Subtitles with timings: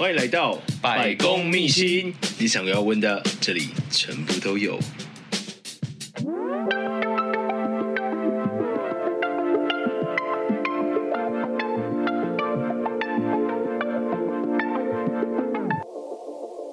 [0.00, 4.80] 欢迎来到百工秘辛，你想要问的，这里全部都有。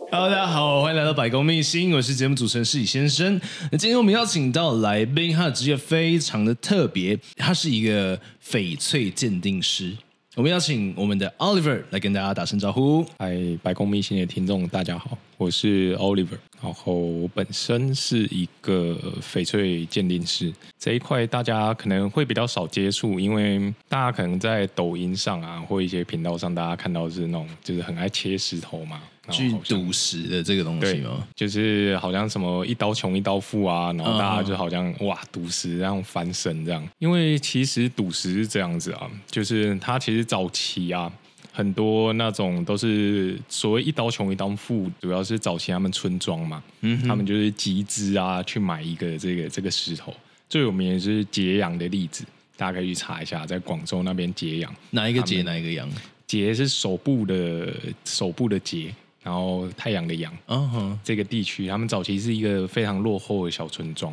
[0.09, 3.41] Hello，大家好，欢迎来到百工秘辛，我是节目主持人失礼先生。
[3.73, 9.98] 那今天我们邀请到来宾，他的职业非常的特别，他是一个翡翠鉴定师。
[10.38, 13.03] 我们邀请我们的 Oliver 来跟大家打声招呼。
[13.17, 16.38] 嗨，白宫密信的听众大家好，我是 Oliver。
[16.62, 29.01] 然后我本身是一个翡翠鉴定师，这一块大家可能会比较少接触，因为大家可能在抖音上啊，或一些频道上，大家看到是那种就是很爱切石头嘛。
[29.30, 31.27] 去赌石的这个东西吗？
[31.35, 35.05] 就是好像什么一刀穷一刀富啊，然后大家就好像、uh.
[35.05, 36.88] 哇赌石然后翻身这样。
[36.99, 41.12] 因为其实赌石是这样子啊，就是它其实早期啊，
[41.52, 50.13] 很多那种都是所谓一刀穷一刀富，主要是早期他们村庄嘛，嗯，他们就是集资啊去买一个这个这个石头。
[50.49, 52.23] 最有名的是揭阳的例子，
[52.55, 55.90] 大家可以去查一下，在广州那边揭阳，哪一个揭哪一个阳？
[56.26, 57.73] 揭是手部的
[58.04, 58.94] 手部的揭。
[59.27, 60.97] 然后太阳的阳，嗯哼、uh，huh.
[61.03, 64.09] 这个地区他们早期是一个非常落后的小村庄，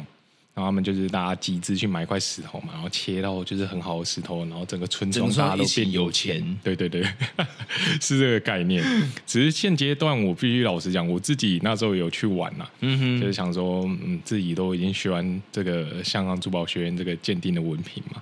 [0.53, 7.05] 然后他们就是大家集资去买一块石头嘛，然后切到就是很好的石头，然后整个村庄大家都变有钱，对对对，
[8.03, 8.83] 是这个概念。
[9.25, 18.21] 只是现阶段我必须老实讲，我自己那时候有去玩呐，嗯哼，就是想说，嗯，自己都已经学完这个香港珠宝学院这个鉴定的文凭嘛。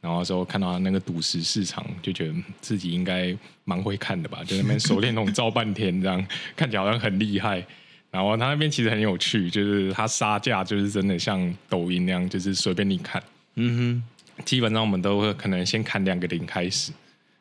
[0.00, 7.64] 然后之后看到他那个赌石市场，就觉得自己应该蛮会看的吧，就那边手电筒照半天，这样 看起来好像很厉害。
[8.10, 13.22] 然后他那边其实很有趣，就是他杀价就是真的像抖音那样，就是随便你看。
[13.56, 14.02] 嗯
[14.36, 16.92] 哼，基本上我们都会可能先砍两个零开始，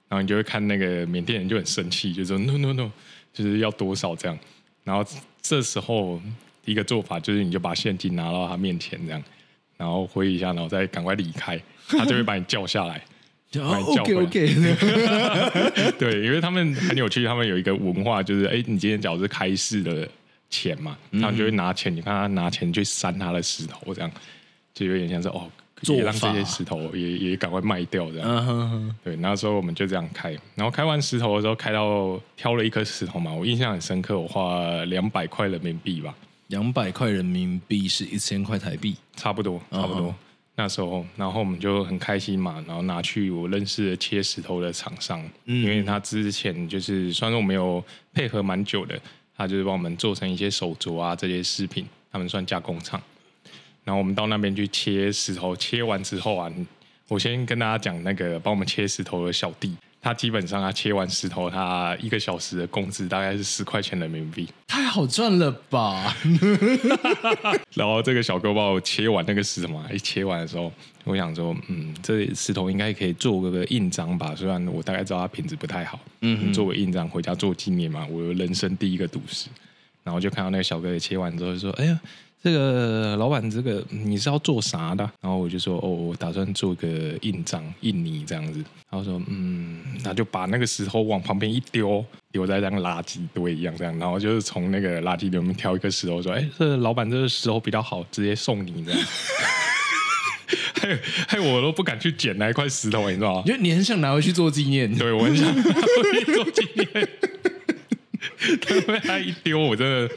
[0.09, 2.91] 然后你就会看那个缅甸人就很生气，就说 no no no，
[3.31, 4.37] 就是要多少这样。
[4.83, 5.05] 然后
[5.41, 6.19] 这时候
[6.65, 9.23] 一个做法就是你就把现金拿到他面前这样，
[9.77, 11.61] 然后挥一下，然后再赶快离开。
[11.87, 13.01] 他就会把你叫下来，
[13.53, 14.19] 把你叫回来。
[14.19, 15.91] Oh, OK OK。
[15.99, 20.07] 对，因为他们很有趣，他们有一个文化，就是哎，你今天假如是开市的
[20.49, 24.11] 钱嘛，他们就会拿钱，你看他拿钱去扇他的石头，这样
[24.73, 25.49] 就有点像是哦，
[25.83, 28.27] 也让这些石头也也赶快卖掉这样。
[28.27, 28.93] Uh huh.
[29.03, 36.15] 对，那时候我们就这样开，然后开完石头的时候，开到挑了一颗石头嘛，我印象很深刻，我花两百块人民币吧，
[36.47, 40.09] 两百块人民币是一千块台币，差不多，差不多。
[40.09, 40.13] Uh.
[40.57, 48.97] 那时候，然后我们就很开心嘛，然后拿去我认识的切石头的厂商，嗯、因为他之前就是，虽然说我们有配合蛮久的，
[49.35, 53.01] 他就是帮我们做成一些手镯啊这些饰品，他们算加工厂。
[53.83, 56.49] 然后我们到那边去切石头，切完之后啊，
[57.09, 59.75] 我先跟大家讲那个帮我们切石头的小弟。
[60.05, 66.15] 他基本上，他切完石头，他一个小时的工资大概是十块钱人民币，太好赚了吧！
[67.73, 70.71] 然后这个小哥帮我切完那个石头嘛，一切完的时候，
[71.05, 74.35] 我想说，嗯，这石头应该可以做个印章吧？
[74.35, 78.05] 虽然我大概知道它品质不太好，嗯哼，做个印章回家做纪念嘛。
[78.05, 79.49] 我人生第一个赌石，
[80.03, 81.99] 然后就看到那个小哥也切完之后就说：“哎呀。”
[82.45, 85.03] 这个老板，这个你是要做啥的？
[85.19, 86.87] 然后我就说，哦，我打算做个
[87.21, 88.59] 印章，印泥这样子。
[88.87, 93.97] 然后说，嗯，那就把那个石头往旁边一丢，丢在这样垃圾堆一样这样。
[93.97, 99.01] 然后就是从那个垃圾里面挑一个石头，说，哎，这个老板这个石头比较好，直接送你这样。
[100.83, 103.43] 嘿，嘿，我都不敢去捡那一块石头，你知道吗？
[103.47, 104.95] 因为你很想拿回去做纪念。
[104.95, 107.09] 对，我很想拿回去做纪念。
[108.65, 110.09] 他 被他一丢，我真的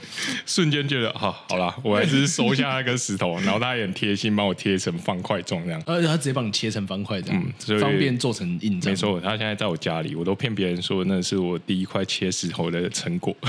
[0.46, 3.38] 瞬间觉得，好、哦，好了，我还是收下那个石头。
[3.40, 5.82] 然后他也很贴心，帮我贴成方块状这样。
[5.86, 8.90] 而且他直接帮你切成方块这样，嗯，所以方便做成印章。
[8.90, 13.36] 没错，他现在在我家里，我都骗别人说那是我第一块切石头的成果。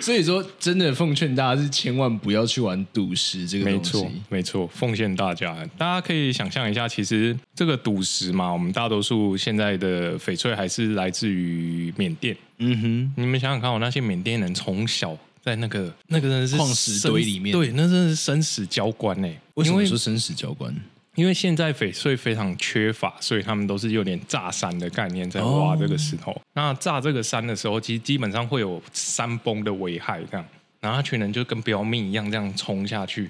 [0.00, 3.78] 所以说，真的奉劝大家是千万不要去玩赌石这个东西。
[3.78, 12.36] 没错，没错，奉劝大家，大家可以想象一下，其实这个赌石嘛，我们大多数现在的翡翠还是来自于缅甸。
[12.58, 19.28] 嗯哼，你们想想看，我那些缅甸人从小在那个那个人是矿石堆里面，对，那真的是生死交关呢。
[19.54, 20.74] 为什么说生死交关？
[21.14, 26.32] 因为现在翡翠非常缺乏，所以他们都是有点炸山的概念在挖这个石头。
[26.32, 30.46] 哦、那炸这个山的时候，其实基本上会有山崩的危害，这样。
[30.80, 33.28] 然后一群人就跟标命一样，这样冲下去，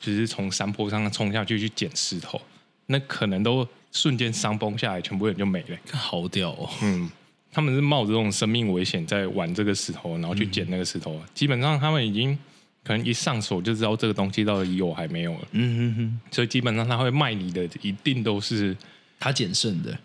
[0.00, 2.40] 就是从山坡上冲下去去捡石头，
[2.86, 5.76] 那可能都瞬间山崩下来，全部人就没了。
[5.92, 6.68] 好屌哦！
[6.82, 7.08] 嗯，
[7.52, 11.14] 他们是冒着这种生命危险在玩这个石头，然后去捡那个石头。
[11.14, 12.38] 嗯、基本上他们已经。
[12.82, 18.74] 可能一上手就知道这个东西到底有还没有了，嗯哼哼，所以基本上他会卖你的一定都是
[19.18, 19.96] 他捡剩的，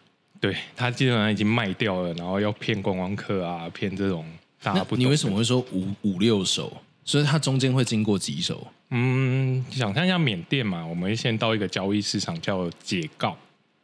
[0.41, 4.25] 对，他基本上已经卖掉了，然后要骗观光客啊，骗这种
[4.61, 4.97] 大家不。
[4.97, 6.75] 你为什么会说五五六手？
[7.05, 8.67] 所以它中间会经过几手？
[8.89, 13.37] 嗯，想象一下缅甸嘛，我们先到一个交易市场叫解告。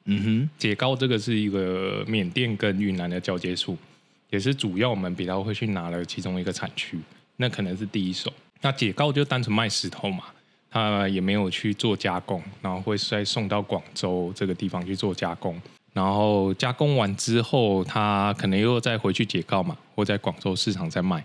[0.06, 3.78] 嗯哼，解告这个是一个缅甸跟云南的交接处，
[4.30, 7.00] 也是主要我们比较会去拿的其中一个产区。
[7.38, 8.32] 那可能是第一手。
[8.62, 10.26] 那解告就单纯卖石头嘛，
[10.70, 15.60] 他也没有去做加工，然后会再送到广州这个地方去做加工。
[15.94, 21.24] 然后加工完之后，他可能又再回去解告嘛，或在广州市场再卖。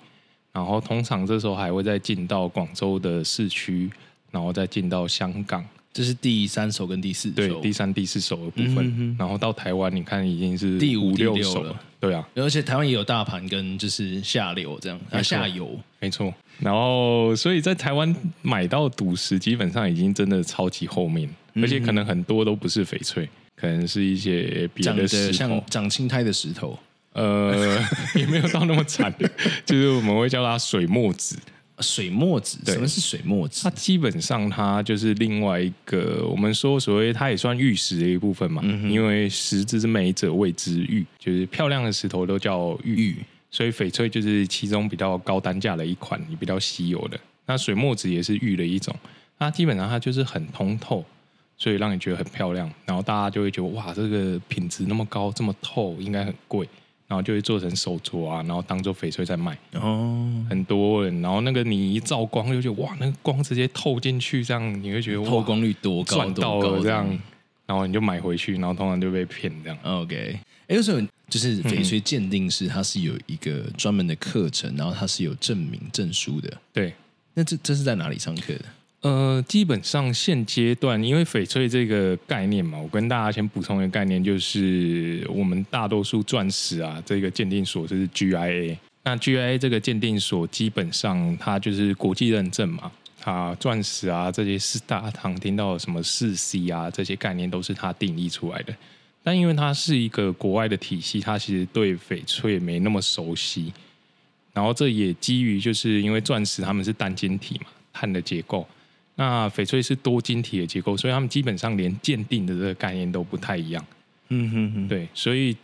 [0.52, 3.90] 然后通常这时候还会再进到广州的市区，
[4.30, 5.64] 然后再进到香港。
[5.96, 8.86] 这是第三首跟第四首，对，第三、第四首的部分。
[8.98, 11.74] 嗯、然后到台湾，你看已经是第五、六首了。
[11.98, 16.34] 对啊，而且台湾也有大盘跟就是下流这样，啊，下游没错。
[16.58, 26.78] 然后所以在台湾买到赌石，基本上已经真的超级后面，嗯、而且可能很多都不是翡翠，可能是一些别的石头，像长青苔的石头。
[27.14, 27.82] 呃，
[28.14, 29.10] 也没有到那么惨，
[29.64, 31.38] 就是我们会叫它水墨子。
[31.80, 33.64] 水墨子，什么是水墨子？
[33.64, 38.62] 它基本上它就是另外一个，我们说所谓它也算玉石的一部分嘛。
[38.64, 43.16] 嗯、因为石之美者谓之玉，就是漂亮的石头都叫玉，玉
[43.50, 47.18] 所以翡翠就是其中比较高单价的一款，也比较稀有的。
[47.46, 48.94] 那水墨子也是玉的一种，
[49.38, 51.04] 它基本上它就是很通透，
[51.56, 56.68] 所以让你觉得很漂亮，然后大家就会觉得哇，这个品质那么高，这么透，应该很贵。
[57.08, 59.56] 然后就会做成手镯啊，然后当做翡翠在卖。
[59.74, 67.06] 哦，很多人，然后那个你一照光就觉得哇，那个光直接透进去，这样你会觉得透光率多高，赚到了这样。
[67.66, 69.78] 然后你就买回去，然后通常就被骗这样。
[69.82, 70.38] OK，
[70.68, 76.56] 哎，为什么就是翡翠鉴定师他是有一个专门的课程，然后他是有证明证书的？
[76.72, 76.94] 对，
[77.34, 78.64] 那这这是在哪里上课的？
[79.06, 88.76] 呃，基本上现阶段，因为翡翠这个概念嘛，我跟大家先补充一个概念，就是我们大多数钻石啊，这个鉴定所就是 GIA。
[89.04, 98.74] 那 GIA 这个鉴定所基本上它就是国际认证嘛，它钻石啊这些是大家常听到什么四 C 啊这些概念都是它定义出来的。
[99.22, 103.72] 但因为它是一个国外的体系，它其实对翡翠没那么熟悉。
[104.52, 108.66] 然后这也基于就是因为钻石它们是单晶体嘛，碳的结构。
[109.16, 113.84] 那翡翠是多晶体的结构，所以他们基本上连鉴定的这个概念都不太一样。
[114.28, 115.56] 嗯哼哼，对，所以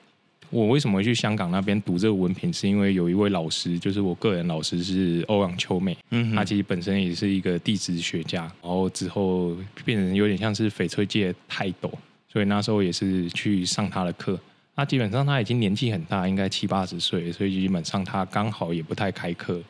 [0.51, 11.93] 我为什么会去香港那边读这个文凭，是因为有一位老师，就是我个人老师是欧阳秋美，嗯哼，他其实本身也是一个地质学家，然后之后变成有点像是翡翠界泰斗，
[12.33, 14.39] 所以那时候也是去上他的课。
[14.75, 19.61] 那基本上他已经年纪很大，应该七八十岁，所以基本上他刚好也不太开课。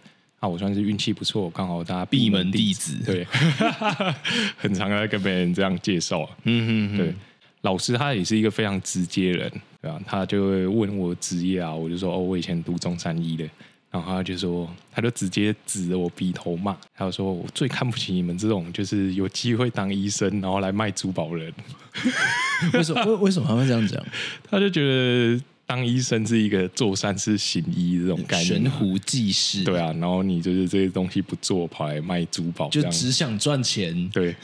[0.43, 3.25] 那我算是运气不错，刚好大家闭门弟子，对，
[4.59, 6.29] 很常在跟别人这样介绍。
[6.43, 7.15] 嗯嗯，对，
[7.61, 9.49] 老师他也是一个非常直接人，
[9.81, 10.01] 对吧？
[10.05, 13.49] 他就会问我职业啊，我就说哦，我以前读中山医的，
[13.93, 21.55] 然后他就说，他就直接指着我鼻头骂，他就说我最看不起你们这种就是有机会当医生，然后来卖珠宝人。
[22.75, 23.05] 为什么？
[23.05, 24.05] 为为什么他会这样讲？
[24.51, 25.41] 他就觉得。
[25.75, 29.65] 当医生是一个做善事行医这种概念，悬壶济世。
[29.65, 34.07] 对啊，然后你就是这些东西不做，跑来卖珠宝，就只想赚钱。
[34.11, 34.37] 对，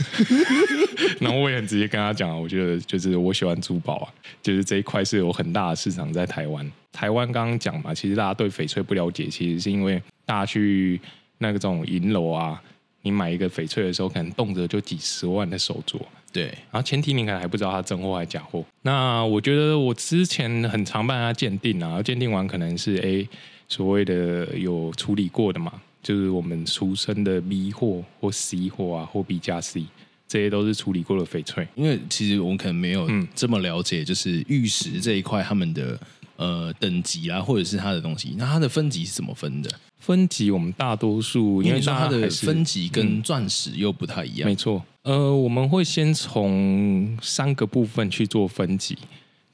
[1.20, 4.08] 然后我也很直接跟他讲，我觉得就是我喜欢珠宝啊，
[4.42, 6.66] 就是这一块是有很大的市场在台湾。
[6.92, 10.98] 台湾刚刚讲嘛，其实大家对翡翠不了解，其实是因为大家去
[11.36, 12.58] 那个种银楼啊，
[13.02, 16.00] 你买一个翡翠的时候，可能动辄就几十万的手镯。
[16.32, 18.64] 对，然后前提你可能还不知道它真货还是假货。
[18.82, 23.26] 那我觉得我之前很常帮他鉴定啊，鉴定完可能是 A
[23.66, 29.84] 所谓的有处理过的嘛，就是我们俗称的 B 货或 C 货啊，或 B 加 C，
[30.26, 31.66] 这些都是处理过的翡翠。
[31.74, 35.98] 因为其实我们可能没有这么了解，就是玉石这一块他们的
[36.38, 39.70] 呃等级啊，或者是它的东西，那它的分级是怎么分的？
[39.98, 44.82] 分级我们大多数因为它的分级跟钻石又不太一样，没错。
[45.02, 48.96] 呃，我们会先从三个部分去做分级。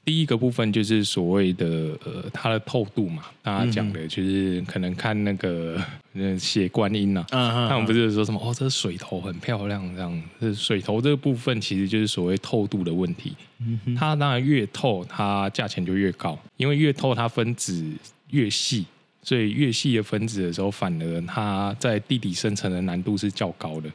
[0.05, 5.81] 第一个部分就是所谓的呃，它的透度嘛，大家讲的就是可能看那个
[6.39, 7.87] 血观音呐、啊，他们、uh.
[7.87, 10.23] 不是说什么哦，这水头很漂亮这样。
[10.39, 13.35] 这水头这个部分其实就是所谓透度的问题。
[13.59, 13.97] Uh.
[13.97, 17.83] 它当然越透，它价钱就越高，因为越透它分子
[18.29, 18.85] 越细，
[19.23, 23.89] 所以越细的分子的时候，反而它在地底生成的难度是较高的。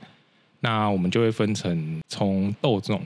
[0.58, 3.00] 那我们就会分成从豆种，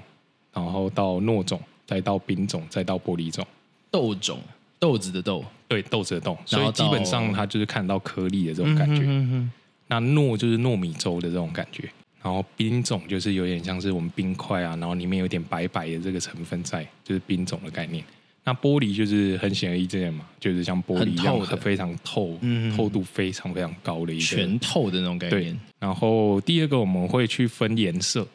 [0.54, 3.46] 然后到糯种，再到冰种，再到玻璃种。
[3.90, 4.40] 豆种，
[4.78, 9.02] 豆子的豆，对，豆子的豆，所以基本上它就是看到颗粒的这种感觉。
[9.04, 9.50] 嗯、哼
[9.86, 11.88] 那糯就是糯米粥的这种感觉，
[12.22, 18.02] 然后冰种就是有点像是我们冰块啊，然后里面有点白白的这个成分在，就是冰种的概念。
[18.46, 25.58] 那玻璃就是很显而易见嘛，就是像玻璃一样，的非常透，嗯，透度非常非常高的一个全透的那种概念。
[25.78, 28.26] 然后第二个我们会去分颜色。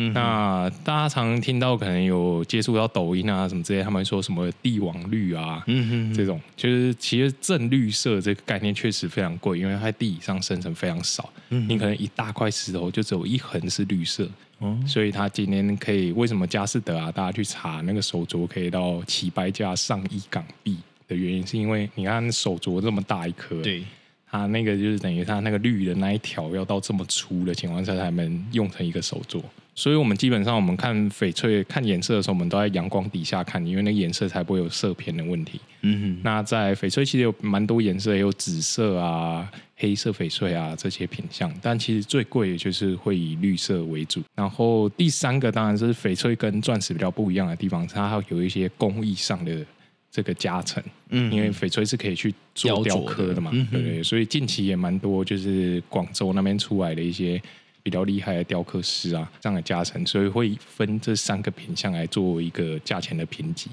[0.00, 14.28] 嗯，那大家常常听到可能有接触到抖音啊什么之类，他们说什么帝王绿啊，嗯哼，这种就是其实正绿色这个概念确实非常贵，因为它在地底上生成非常少，嗯，你可能一大块石头就只有一横是绿色，
[14.58, 20.76] 哦，所以它今天可以为什么佳士得啊，大家去查那个手镯可以到起拍价上亿港币
[21.08, 23.82] 的原因，是因为你看手镯这么大一颗，对，
[24.30, 29.42] 它那个就是等于它那个绿的那一条要到这么粗的情况下才能用成一个手镯。
[29.74, 35.60] 所以，我们基本上我们看翡翠看颜色的时候，我们都在阳光底下看，因为那个颜色才不会有色偏的问题。
[35.82, 36.20] 嗯哼。
[36.24, 44.20] 那在翡翠其实有蛮多颜色，也有紫色啊、黑色翡翠啊这些品相，但其实最贵的就是会以绿色为主。
[44.34, 49.64] 然后第三个当然是翡翠跟钻石比较不一样的地方，它还有一些工艺上的
[50.10, 50.82] 这个加成。
[51.10, 51.32] 嗯。
[51.32, 54.02] 因为翡翠是可以去做雕刻的嘛，的对不对？
[54.02, 57.40] 所以近期也蛮多，就是广州那边出来的一些。
[57.80, 63.70] 比较厉害的雕刻师啊，这样的加成，所以会分这三个品相来做一个价钱的评级。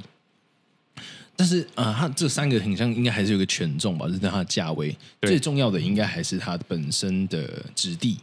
[1.36, 4.96] 但是啊，它这三个品相应该还是有个权重吧，就是它的价位。
[5.24, 8.18] 最重要的应该还是它本身的质地，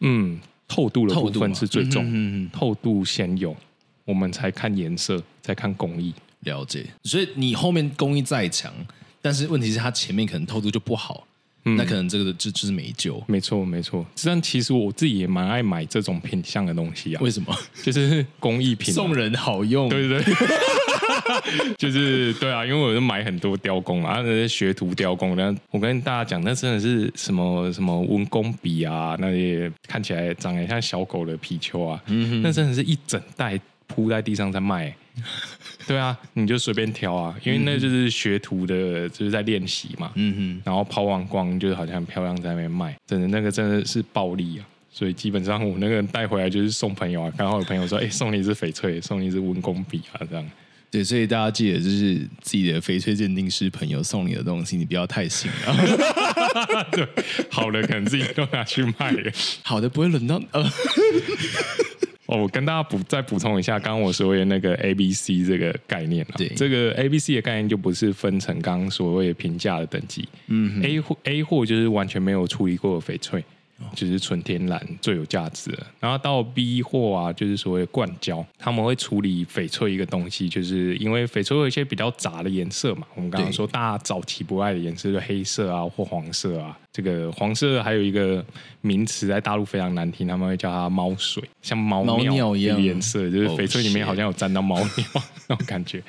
[0.00, 0.38] 嗯，
[0.68, 3.56] 透度的部分是最重，嗯嗯，透度先有，
[4.04, 6.14] 我们才看颜色，再看工艺。
[6.42, 6.86] 了解。
[7.04, 8.72] 所以你后面工艺再强，
[9.20, 11.26] 但是问题是它前面可能透度就不好。
[11.64, 14.04] 嗯、那可能这个就就是没救，没错没错。
[14.24, 17.22] 但其实我自己也蛮爱买这种品相的东西啊。
[17.22, 17.56] 为什么？
[17.84, 20.34] 就是工艺品，送人好用，对对对。
[21.78, 25.36] 就是对啊，因为我就买很多雕工啊，那些学徒雕工。
[25.36, 33.56] 那我跟大家讲，那真的是什么什么文工笔啊，那些看起来长得像小狗的皮丘啊，嗯、哼那真的是一整袋
[33.86, 34.92] 铺在地上在卖。
[35.86, 40.12] 对啊，你就随便挑啊，因为那就是学徒的，就是在练习嘛。
[40.14, 44.64] 嗯哼，然后抛完光，就是好像很漂亮，在那边卖，真的那个真的是暴利啊。
[44.90, 50.50] 所以基本上我那个带回来就是送朋友啊，刚好有朋友说，哎，送你一支翡翠，送你一支温工笔啊，这样。
[50.90, 55.74] 对，所以大家记得，就是自己的翡翠鉴定师朋友送你的东西，你不要太信啊。
[56.92, 57.08] 对，
[57.50, 59.14] 好的可能自己都拿去卖，
[59.64, 60.62] 好的不会轮到呃。
[62.32, 73.44] 哦，我跟大家补再补充一下，刚刚我说的那个 A B C 这个概念啊，对，这个 A B C 的概念就不是分成刚刚所谓评价的等级，嗯哼，A 货 A 货就是完全没有处理过的翡翠。
[73.96, 88.44] 就是纯天然最有价值的，然后到 B 货啊，就是所谓的灌胶，他们会处理翡翠一个东西，就是因为翡翠有一些比较杂的颜色嘛，我们刚刚说大家早期不爱的颜色，就黑色啊或黄色啊，这个黄色还有一个
[88.82, 95.06] 名词在大陆非常难听，他们会叫它猫水，像猫尿一样颜色，就是翡翠里面好像有沾到猫 尿
[95.48, 96.02] 那种感觉。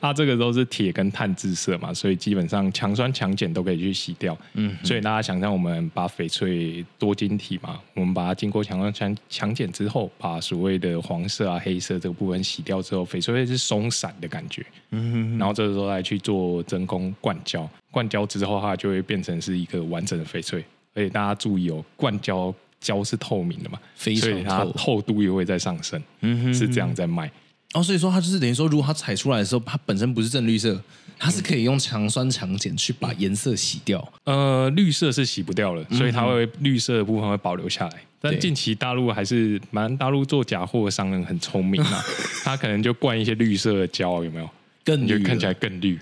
[0.00, 4.36] 啊，这个都是铁跟碳制色嘛，所以基本上强酸强碱都可以去洗掉。
[4.54, 14.64] 嗯，所以大家想象我们把翡翠多晶体嘛，我们把它经过强酸强强碱之后，把所谓的黄色啊、黑色这个部分洗掉之后，翡翠会是松散的感觉。
[14.92, 20.64] 嗯哼，然后这个时候再去做真空灌胶，灌胶之后它就会变成是一个完整的翡翠。
[20.94, 26.02] 而且大家注意哦，灌胶胶是透明的嘛，非常透，所以它透度也会在上升。
[26.20, 27.30] 嗯哼，是这样在卖。
[27.74, 30.82] 哦，所以说它就是等于说，如果它采出来的时候，它本身不是正绿色，
[31.16, 34.12] 它是可以用强酸强碱去把颜色洗掉。
[34.24, 38.02] 呃，绿色是洗不掉了，所以它会绿色的部分会保留下来。
[38.20, 42.04] 但近期大陆还是蛮大陆做假货的商人很聪明啊，
[42.42, 44.50] 他可能就灌一些绿色的胶，有没有？
[44.84, 45.96] 更绿，看起来更绿。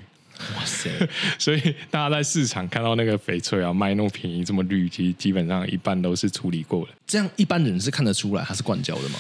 [0.57, 0.91] 哇塞！
[1.39, 6.93] 所以大家在市场看到那个翡翠啊，卖那么便宜，这么绿，其实基本上一半都是处理过的。
[7.07, 9.19] 这样一般人是看得出来它是灌胶的吗？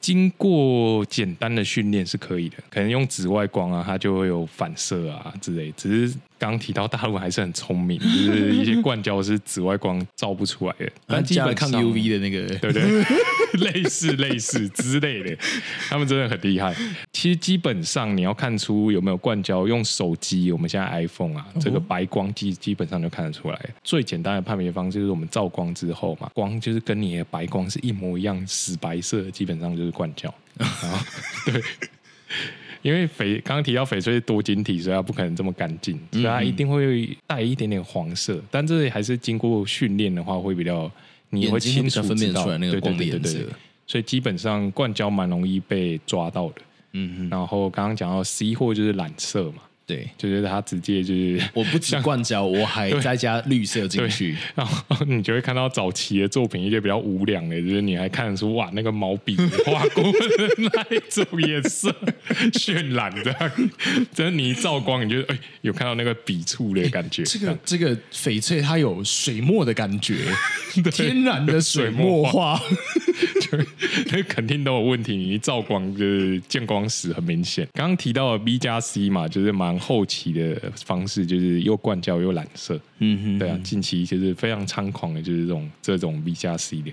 [0.00, 5.72] 经过简单的训练是可以的，可能用紫外光啊，它就会有反射啊之类。
[5.72, 13.04] 只是刚提到大陆还是很聪明，就是一些灌胶是紫外光照不出来的， 但基本抗 UV 的那个，对不对？
[13.72, 15.36] 类似类似之类的，
[15.88, 16.74] 他们真的很厉害。
[17.12, 23.58] 其实基本上你要看出有没有灌胶，用手机，我们现在 iPhone 啊，这个白光基基本上就看得出来。
[23.82, 30.32] 最简单的判别方式就是我们照光之后嘛，光就是跟你的白光是一模一样，死白色，基本上就是灌胶。
[31.46, 31.62] 对，
[32.86, 38.40] 因为翡刚刚提到翡翠是多晶体，所以它不可能这么干净，所以它一定会带一点点黄色。
[38.50, 40.90] 但这里还是经过训练的话，会比较。
[41.28, 43.40] 你会清楚分辨出来那个光的颜色，
[43.84, 46.62] 所以基本上灌胶蛮容易被抓到的。
[46.92, 60.10] 嗯哼，然后刚刚讲到 C 货就是染色嘛，对，就是他直接就是我不只灌胶，我还再加绿色进去，然后你就会看到早期的作品一些比较无良的，就是你还看得出哇，那个毛笔画过的
[60.58, 61.94] 那一种颜色
[62.52, 63.52] 渲染的，
[64.12, 67.22] 真 的你一照光，你就哎有看到那个笔触的感觉。
[67.22, 70.16] 这个这个翡翠它有水墨的感觉，
[70.90, 72.60] 天然的水墨画。
[73.40, 73.56] 就
[74.10, 77.66] 那肯定都有问题，你一照光就是见光死，很明显。
[77.72, 82.78] 刚刚提到的 B 加 C 嘛，就是蛮后期的方式，就是又灌胶又染色。
[82.98, 86.90] 嗯哼，对啊，近期就是非常猖狂的，就是这种这种 B 加 C 的。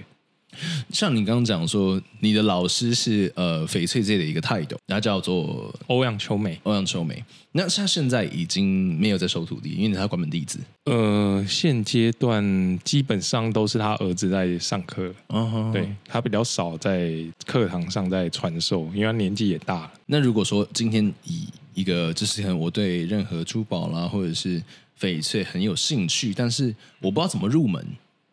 [0.92, 6.60] 像你刚刚讲说，你的老师是呃翡翠界的一个泰斗，他叫做欧阳秋美。
[6.62, 7.24] 欧阳秋美，
[7.54, 10.60] 那他现在已经没有在收徒弟，因为他关门弟子。
[10.86, 15.12] 呃，现阶段基本上都是他儿子在上课。
[15.30, 17.12] 嗯哼，对，他比较少在
[17.48, 19.94] 课堂上在传授，因为他年纪也大了。
[20.06, 24.62] 那如果说今天以一个就是可能我对任何珠宝啦或者是
[25.00, 27.86] 翡翠很有兴趣，但是我不知道怎么入门。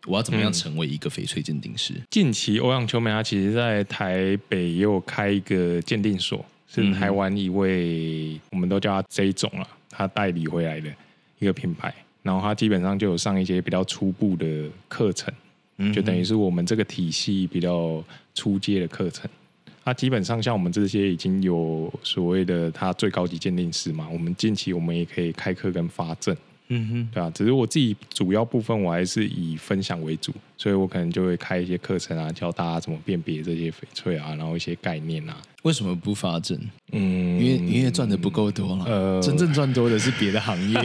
[0.07, 1.93] 我要怎么样成为一个翡翠鉴定师？
[2.09, 10.91] 近期欧阳秋美他其实在台北也有开一个鉴定所，是台湾一位、我们都叫他 J 总了，他代理回来的
[11.39, 11.95] 一个品牌。
[12.23, 15.33] 然后他基本上就有上一些比较初步的课程，
[15.77, 18.03] 嗯、就等于是我们这个体系比较
[18.35, 19.31] 初阶的课程。
[19.85, 26.37] 他基本上像我们这些已经有所谓的他最高级鉴定师嘛，我们近期我们也可以开课跟发证。
[26.69, 35.35] 嗯哼，对啊，只是我自己主要部分我还是以分享为主，所以我可能就会开一些课程啊，教大家怎么辨别这些翡翠啊，然后一些概念啊。
[35.63, 36.59] 为什么不发证？
[36.93, 38.85] 嗯，因为因为赚的不够多了。
[38.85, 40.79] 呃，真正赚多的是别的行业。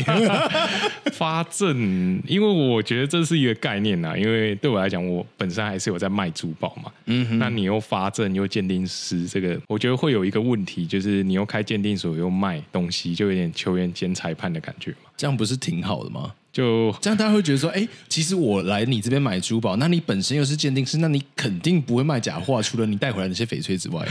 [1.12, 4.18] 发证，因为我觉得这是一个概念呐。
[4.18, 6.90] 因为对我来讲，我本身还是有在卖珠宝嘛。
[7.08, 15.10] 嗯哼，那你又发证又鉴定师，这个我觉得会有一个问题，就是你又开鉴定所又卖东西，就有点球员兼裁判的感觉嘛。
[15.18, 16.34] 这样不是挺好的吗？
[16.56, 24.08] 就这样，大家会觉得说，哎，其实我来你这边买珠宝，那你本身又是鉴定师，那你肯定不会卖假货，除了你带回来那些翡翠之外。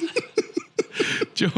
[1.34, 1.48] 就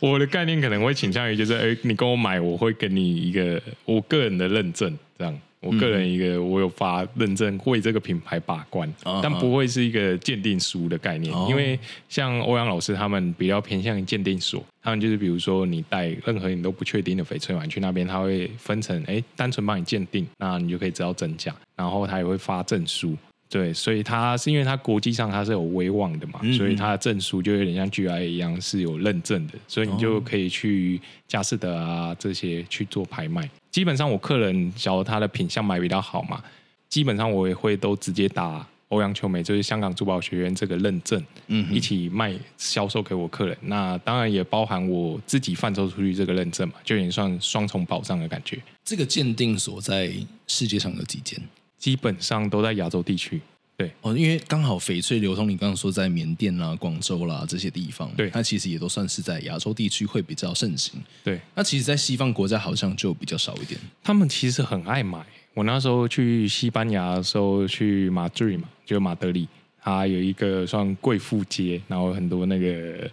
[0.00, 5.40] 我的概念可能会倾向于，就是哎，你跟我买，我会给你一个我个人的认证，这样。
[5.60, 23.16] 我个人一个，我有发认证，为这个品牌把关，嗯、但不会是一个鉴定书的概念，哦、因为像欧阳老师他们比较偏向于鉴定所，他们就是比如说你带任何你都不确定的翡翠嘛，你去那边他会分成，哎，单纯帮你鉴定，那你就可以知道真假，然后他也会发证书。
[23.50, 33.50] 对，所以它是因为它国际上它是有威望的嘛，嗯、所以它的证书就有点像 GIA 一样是有认证的，所以你就可以去佳士得啊这些去做拍卖。
[33.72, 36.40] 基本上我客人假如他的品相买比较好嘛，
[36.88, 43.56] 基本上我也会都直接打欧阳秋美，就是香港珠宝学院这个认证，嗯，一起卖销售给我客人。
[43.62, 48.60] 那当然也包含我自己贩售出去这个认证嘛，就有点算双重保障的感觉。
[48.84, 50.12] 这个鉴定所在
[50.46, 51.40] 世界上有几间？
[51.80, 53.40] 基本上都在亚洲地区，
[53.78, 61.02] 对哦，因为刚好翡翠流通，你刚刚说在缅甸啦、广州啦这些地方，对，它其实也都算是在亚洲地区会比较盛行。
[61.24, 63.80] 对，那其实，在西方国家好像就比较少一点。
[64.04, 65.24] 他们其实很爱买。
[65.54, 69.48] 我那时候去西班牙的时候，去马德里嘛，就马德里，
[69.82, 73.10] 它有一个算贵妇街，然后很多那个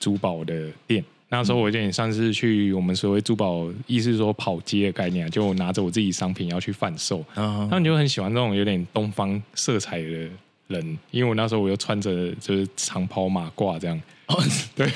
[0.00, 1.04] 珠宝的店。
[1.28, 7.24] 那时候我有点像是去我们所谓珠宝，意思是说跑街的概念，就拿着我自己商品要去贩售。
[7.34, 10.28] 他们就很喜欢这种有点东方色彩的
[10.68, 14.00] 人，因为我那时候我又穿着就是长袍马褂这样。
[14.26, 14.42] 哦，
[14.74, 14.88] 对，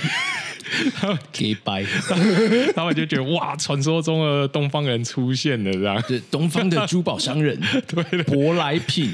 [1.33, 1.85] 给白，
[2.75, 9.12] 他们就觉得哇，传说中的东方人出现了，这样，对，东方的珠宝商人， 对，舶来品，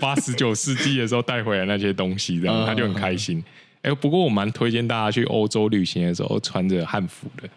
[0.00, 3.42] 八十九世纪的时候带回来那些东西，这样他就很开心。
[3.82, 7.48] 哎，不过我蛮推荐大家去欧洲旅行的时候穿着汉服的。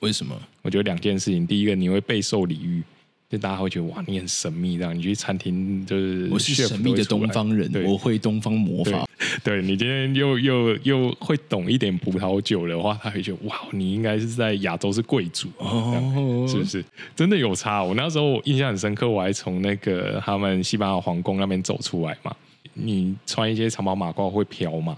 [0.00, 0.34] 为什么？
[0.62, 2.82] 我觉得两件事情，第一个你会备受礼遇，
[3.28, 4.96] 就大家会觉得哇，你很神秘这样。
[4.96, 9.08] 你去餐厅就是我是神秘的东方人，我会东方魔法。
[9.42, 16.84] 对，对你今天又又又会懂一点葡萄酒的话，他会觉得哇，你应该是在亚洲是贵族哦，是不是？
[17.16, 17.82] 真的有差。
[17.82, 22.34] 我那时候我印象很深刻，我还从那个他们西班牙皇宫那边走出来嘛。
[22.74, 24.96] 你穿一些长袍马褂会飘嘛？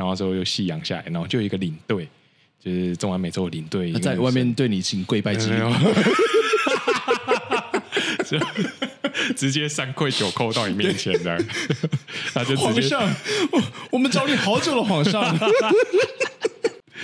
[0.00, 2.08] 然后之后又夕阳下来，然后就有一个领队，
[2.58, 5.60] 就是中南美洲的领队，在外面对你请跪拜之礼，
[9.36, 11.44] 直接三跪九叩到你面前的，
[12.32, 13.14] 他就直接皇上，
[13.52, 15.22] 我我们找你好久了，皇上。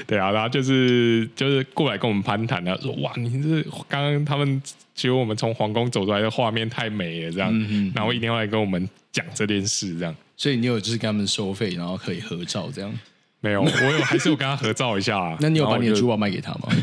[0.07, 4.63] 对啊，然后就是就是过来跟我们攀谈，他说哇，你这刚刚他们
[4.95, 7.53] 觉得我们从皇宫走出来的画面太美了，这样，
[7.95, 10.17] 然后一定要来跟我们讲这件事，这样。
[10.37, 12.93] 所以你有就是跟他们收费，然后可以合照这样？
[13.41, 15.37] 没有，我有还是有跟他合照一下啊。
[15.43, 16.69] 那你有把你的珠宝卖给他吗？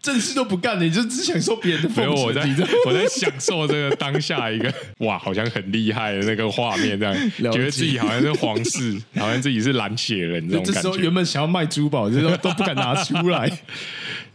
[0.00, 1.96] 正事都不干，你就只享受别人的风。
[2.06, 2.42] 没有，我在
[2.86, 4.72] 我在享受这个当下一个
[5.04, 10.72] 哇，好像很厉害的那个画面，这样觉得自己好像是皇室，好像自己是蓝血人这种感觉。
[10.72, 13.50] 这时候原本想要卖珠宝，这都都不敢拿出来。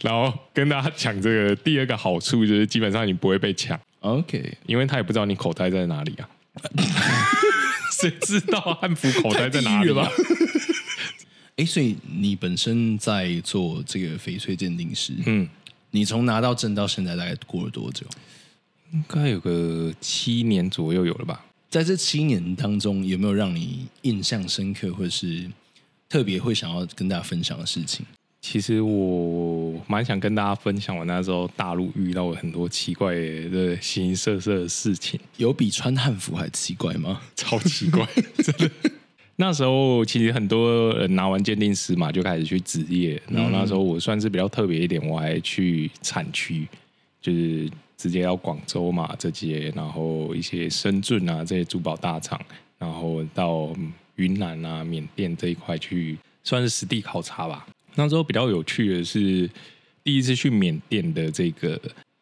[0.02, 3.80] 然后跟大家讲这个第二个好处就是，基本上你不会被抢。
[4.02, 6.28] OK，因为他也不知道你口袋在哪里啊。
[7.92, 10.10] 谁知道汉服口袋在哪里吧？
[11.58, 15.48] 哎，所以你本身在做这个翡翠鉴定师，嗯，
[15.92, 18.06] 你从拿到证到现在大概过了多久？
[18.92, 21.46] 应该有个七年左右有了吧？
[21.70, 25.50] 在这七年当中，有没有让你印象深刻，或者是
[26.10, 28.06] 特别会想要跟大家分享的事情？
[28.42, 35.20] 其实我蛮想跟大家分享，我那时候大陆遇到了很多奇怪的形形色色的事情。
[35.38, 37.22] 有比穿汉服还奇怪吗？
[37.36, 38.72] 超奇怪，真的。
[39.36, 43.20] 那时候其实很多人拿完鉴定师嘛，就开始去职业。
[43.28, 46.68] 然后那时候我算是比较特别一点，我还去产区，
[47.20, 47.68] 就是
[47.98, 52.40] 直接到广州嘛这些，然后一些深圳啊这些珠宝大厂，
[52.78, 53.76] 然后到
[54.18, 57.66] 云南啊、缅甸这一块去，算是实地考察吧。
[57.96, 59.50] 那时候比较有趣的是，
[60.04, 61.80] 第一次去缅甸的这个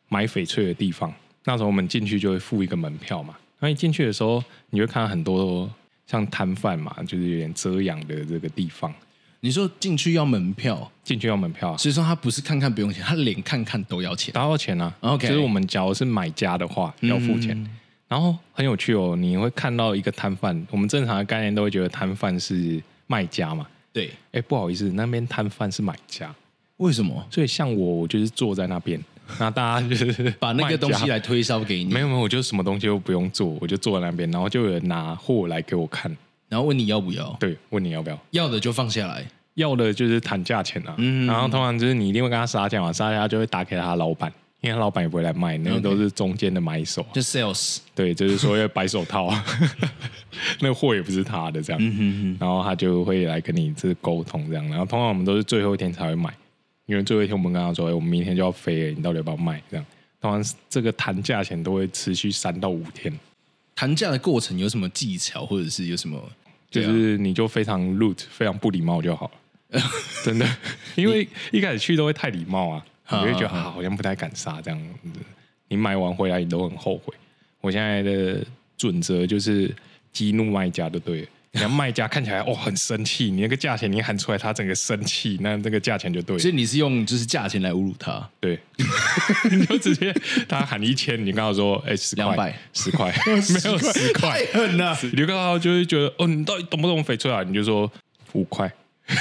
[0.09, 1.13] 买翡翠的地方。
[1.45, 3.35] 那时候我们进去就会付一个门票嘛。
[3.59, 5.69] 那一进去的时候，你会看到很多
[6.05, 8.93] 像摊贩嘛，就是有点遮阳的这个地方。
[9.39, 10.91] 你说进去要门票？
[11.03, 11.75] 进去要门票。
[11.77, 14.93] 所以说他不是看看不用钱，他连看看都要钱，都要钱啊。
[15.01, 17.57] OK，就是我们假如是买家的话要付钱。
[17.59, 17.69] 嗯、
[18.07, 20.67] 然后很有趣哦，你会看到一个摊贩。
[20.69, 23.65] 我们正常的概念都会觉得摊贩是卖家嘛。
[23.91, 26.33] 对，哎，不好意思，那边摊贩是买家，
[26.81, 27.25] 为什么？
[27.29, 28.99] 所以像我，我就是坐在那边，
[29.39, 31.93] 那大家就是把那个东西来推销给你。
[31.93, 36.15] 没有没有，我就什么东西都不用做，我就坐在那边，然后就有人拿货来给我看，
[36.49, 37.35] 然后问你要不要？
[37.39, 38.19] 对，问你要不要？
[38.31, 40.95] 要的就放下来，要的就是谈价钱啊。
[40.97, 44.31] 嗯，然后通常就是你一定会跟他杀价嘛，杀价就会打给他老板。
[44.61, 47.79] 因为他老板也不会来卖，那个都是中间的买手，就 sales。
[47.95, 49.33] 对，就是说要白手套，
[50.61, 52.37] 那个货也不是他的这样。
[52.39, 54.63] 然后他就会来跟你这沟通这样。
[54.69, 56.31] 然后通常我们都是最后一天才会买，
[56.91, 59.61] 因为最后一天我们跟他说，哎，我们明天就要飞了，你到底要不要卖？
[59.71, 59.85] 这样。
[60.19, 63.17] 当然这个谈价钱都会持续三到五天。
[63.73, 66.21] 谈价的过程有什么技巧，或者是有什么？
[66.69, 69.31] 就是你就非常 rude，非常不礼貌就好
[69.69, 69.81] 了。
[70.25, 70.45] 真的，
[70.95, 72.85] 因为一开始去都会太礼貌啊。
[73.09, 74.81] 你会觉得好像不太敢杀这样，
[75.69, 77.13] 你买完回来你都很后悔。
[77.61, 78.45] 我现在的
[78.77, 79.73] 准则就是
[80.11, 81.27] 激怒卖家，就对了。
[81.53, 86.39] 你看卖家看起来哦很生气，你那个价钱你喊出来，他整个生气，那这个价钱就对了。
[86.39, 88.57] 所以你是用就是价钱来侮辱他，对，
[89.51, 90.15] 你就直接
[90.47, 94.97] 他喊一千，你刚好说哎十块，两百 十块，没有十块，太狠了。
[95.03, 97.43] 你就跟他就会觉得哦，你到底懂不懂翡翠啊？
[97.43, 97.91] 你就说
[98.33, 98.71] 五块。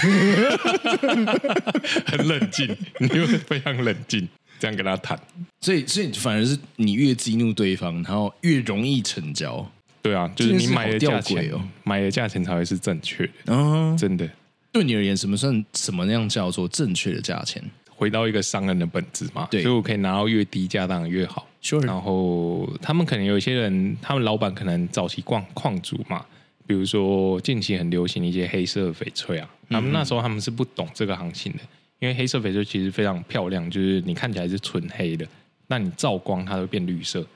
[2.07, 4.29] 很冷静，你会非常冷静，
[4.61, 5.19] 这样跟他谈。
[5.61, 9.69] 所以，所以反而是你越激怒对方，然后越容易成交。
[10.03, 13.33] 对啊，就是你买的价钱哦，买的价钱才会是正确的。
[13.47, 14.29] 嗯，真的。
[14.73, 17.63] 对你而言，什么算什么样叫做正确的价钱？
[17.89, 19.47] 回到一个商人的本质嘛。
[19.51, 21.47] 对，所以我可以拿到越低价当然越好。
[21.63, 21.85] Sure。
[21.85, 26.25] 然后他们可能有一些人，他们老板可能早期矿矿主嘛。
[26.67, 31.59] 比如说，近期很流行一些黑色翡翠啊，他们那时候他们是不懂这个行情的，
[31.99, 35.27] 因为黑色翡翠其实非常漂亮，就是你看起来是纯黑的，
[35.67, 37.27] 那你照光它会变绿色，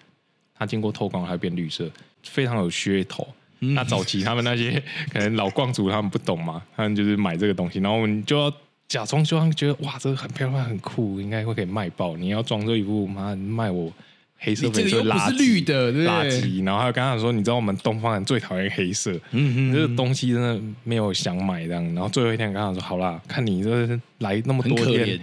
[0.56, 1.90] 它经过透光它会变绿色，
[2.24, 3.26] 非常有噱头。
[3.60, 4.82] 那早期他们那些
[5.12, 8.52] 可能老矿主他们不懂嘛，他们就是买这个东西，然后我们就要
[8.88, 12.16] 假装就觉得哇，这个很漂亮很酷，应该会可以卖爆。
[12.16, 13.92] 你要装这一副妈卖我。
[14.36, 25.18] 黑色翡翠垃圾，绿的垃圾，然后还有刚刚说，你知道我们东方人最讨厌黑色，嗯嗯，这个东西真的没有想买这样，然后最后一天刚刚说好啦，看你这来那么多天，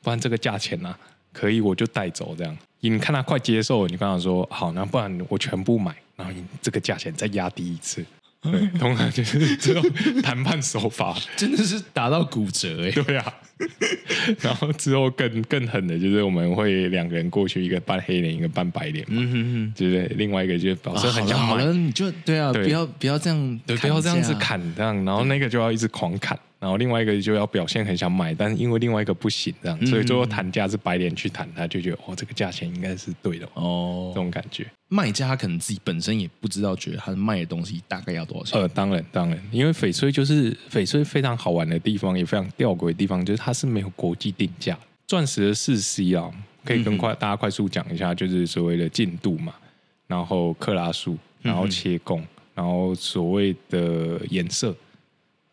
[0.00, 0.98] 不然这个价钱啊，
[1.34, 2.56] 可以我就带走这样。
[2.80, 8.04] 你看他快接受，你刚刚说好，那不然我全部买，然后你这个价钱再压低一次，
[8.40, 9.82] 对，通常就是这种
[10.22, 13.34] 谈判手法， 真的是打到骨折哎， 对啊。
[14.42, 20.06] 然后之后更更狠的就是我们会两个人过去，一个扮黑脸，一个扮白脸嘛，嗯哼哼，对？
[20.16, 26.38] 另外一个就表示很想买，好了，你就对啊，不要不要这样，对，不要这样子砍这样，然后那个就要一直狂砍。
[26.58, 34.66] 然后另外一个就要表现很想买，但是因为另外一个不行，这样，所以最后谈价是白脸去谈，他就觉得哦，这个价钱应该是对的哦，这种感觉。
[34.88, 38.60] 卖家可能自己本身也不知道，觉得他卖的东西大概要多少钱。
[38.60, 44.78] 呃，当然当然，因为翡翠就是翡翠非常好玩的地方，也非常吊诡的地方，就是它是没有国际定价。
[45.06, 46.30] 钻石的四 C 啊，
[46.64, 49.54] 可以跟快大家快速讲一下，就是所谓的进度嘛，
[50.06, 54.74] 然后克拉数，然后切工，然后所谓的颜色。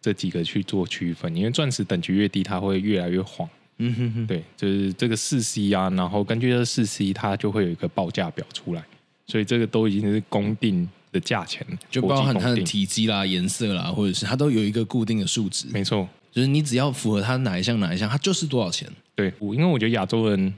[0.04, 3.48] 这几个去做区分，因为钻石等级越低，它会越来越黄。
[3.78, 8.84] 嗯哼哼，对，就是这个四 C 啊，然后根据这四 C，它就会有一个报价表出来，
[9.26, 15.68] 所以这个都已经是公定的价钱，就包含它的体积啦、颜色啦，或者是它都有一个固定的数值。
[15.72, 18.88] 没错，就是你只要符合它哪一项哪一项，它就是多少钱。
[19.16, 20.54] 对，我因为我觉得亚洲人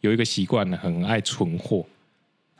[0.00, 1.86] 有一个习惯呢，很爱存货。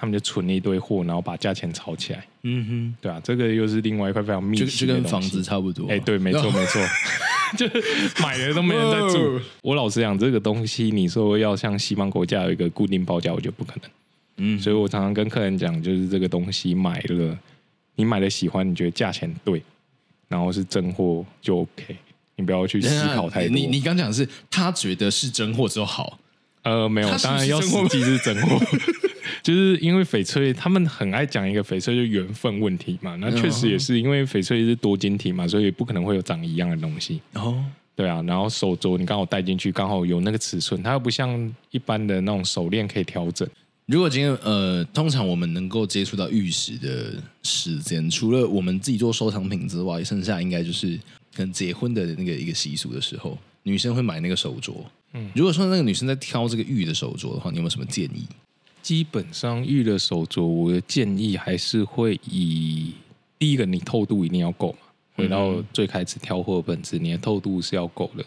[0.03, 2.27] 他们就存了一堆货，然后把价钱炒起来。
[2.43, 5.87] 嗯哼，对啊，这个又是另外一块非常密集的就跟房子差不多。
[5.89, 6.83] 哎，对，没错， 没错，
[7.57, 7.69] 就
[8.21, 9.41] 买了都没人在住。
[9.63, 13.91] 我老实讲，这个东西你说要像西方国家有一个固定报价，我觉得不可能。
[14.39, 17.39] 嗯，所以我常常跟客人讲，就是这个东西买了，
[17.95, 19.63] 你买了喜欢，你觉得价钱对，
[20.27, 21.97] 然后是真货就 OK，
[22.35, 23.55] 你不要去思考太多。
[23.55, 26.19] 你你刚讲的是他觉得是真货就好。
[26.63, 28.59] 呃，没有，当然要实际是真货。
[29.43, 33.17] 就是因为翡翠，他们很爱讲一个翡翠就缘分问题嘛。
[33.17, 37.21] 那确实也是因为翡翠是多晶体嘛，所以不可能会有长一样的东西。
[37.35, 37.65] 哦，
[37.97, 38.23] 对啊。
[38.23, 43.49] 然后手镯你刚好戴进去，刚好有那个尺寸，它又不像一般的那种手链可以调整。
[43.87, 50.97] 如果今天呃，通常我们能够接触到玉石的时间，除了我们自己做收藏品之外，剩下应该就是
[51.35, 54.73] 可能结婚的那个一个习俗的时候，女生会买那个手镯。
[55.15, 58.25] 嗯，如果说那个女生在挑这个玉的手镯的话，你有没有什么建议？
[58.83, 62.93] 基本上玉的手镯，我的建议还是会以
[63.39, 64.79] 第一个，你透度一定要够嘛。
[65.15, 68.25] 回到最开始挑货的本质，你的透度是要够的。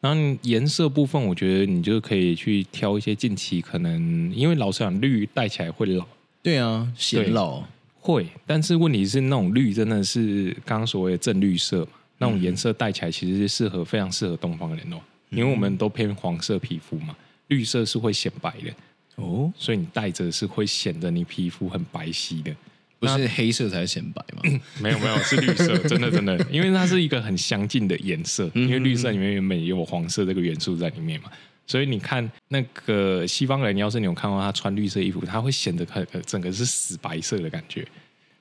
[0.00, 6.06] 然后颜色部分，我觉得你就可以去挑一些近期可能，因为老实讲，绿戴起来会老。
[6.42, 7.62] 对啊，显老
[8.00, 8.26] 会。
[8.46, 11.90] 但是问题是，那种绿真的是刚刚所谓的正绿色嘛？
[12.18, 14.96] 那种颜色戴起来其实是适合非常适合东方人哦，
[15.30, 17.14] 因为我们都偏黄色皮肤嘛，
[17.48, 18.72] 绿色是会显白的。
[19.18, 22.54] 哦，所以你戴着是会显得你皮肤很白皙的，
[22.98, 24.42] 不是黑色才显白吗？
[24.44, 24.60] 嗯？
[24.80, 31.30] 没有没有，是绿色，真的真的， 因为它是一个很相近的颜色，因为绿色里面原本也有黄色这个元素在里面嘛，
[31.66, 37.86] 所以你看那个西方人，要是你有看到他穿绿色衣服，他会显得很整个是死白色的感觉，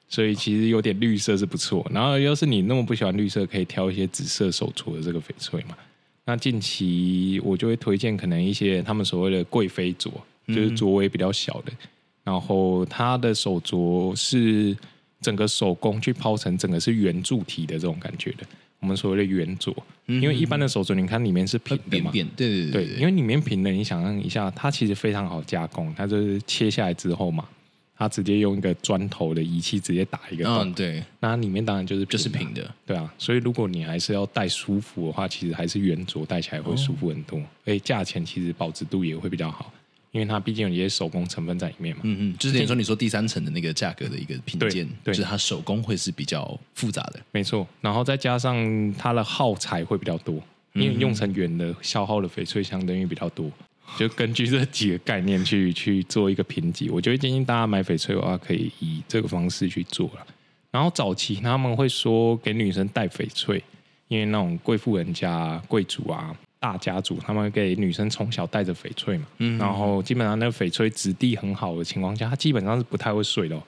[0.07, 1.85] 所以其实有点绿色是不错。
[1.91, 5.75] 然后要是你那么不喜欢绿色，可以挑一些紫色手镯的这个翡翠嘛。
[6.25, 10.11] 那近期我就会推荐可能一些他们所谓的贵妃镯。
[10.47, 11.71] 就是镯围比较小的，
[12.23, 14.75] 然后它的手镯是
[15.21, 18.45] 整个手工去抛成整个是圆柱体的这种感觉的，
[18.79, 19.73] 我们所谓的圆镯。
[20.05, 27.43] 因为一般的手镯，你看里面是平的嘛，对对对，因为里面平的，你想象一下，它其实非常好加工，它就是切下来之后嘛，
[27.97, 39.73] 它直接用一个砖头的仪器直接打一个洞，对，那里面当然就是就是平的，对啊，所以如果你还是要戴舒服的话，其实还是圆镯戴起来会舒服很多，而且价钱其实保值度也会比较好。
[40.17, 47.67] 因为它毕竟有一些手工成分在里面嘛，嗯嗯，就是等于说你说第三层的那个价格的一个品鉴，就是它手工会是比较复杂的，没错。
[47.81, 50.41] 然后再加上它的耗材会比较多，
[50.73, 53.51] 因为用成圆的消耗的翡翠相对于比较多。
[53.99, 60.25] 就根据这几个概念去去做一个评级，我觉得建议大家买翡翠的话，可以以这个方式去做了。
[60.71, 63.63] 然后早期他们会说给女生戴翡翠，
[64.07, 66.35] 因为那种贵妇人家、贵族啊。
[66.59, 73.61] 大家族他们给女生从小带着翡翠嘛，嗯，然后基本上那个翡翠质地很好的情况下，它基本上是不太会碎的哦。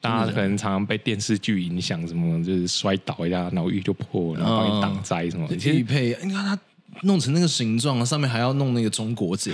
[0.00, 5.56] 大家可能常常被电视剧影响，什么就是摔倒一下，然后玉就破了，然后帮你挡灾什么的。
[5.56, 6.56] 玉佩，你看它
[7.02, 9.52] 弄成那个形状，上面还要弄那个中国结，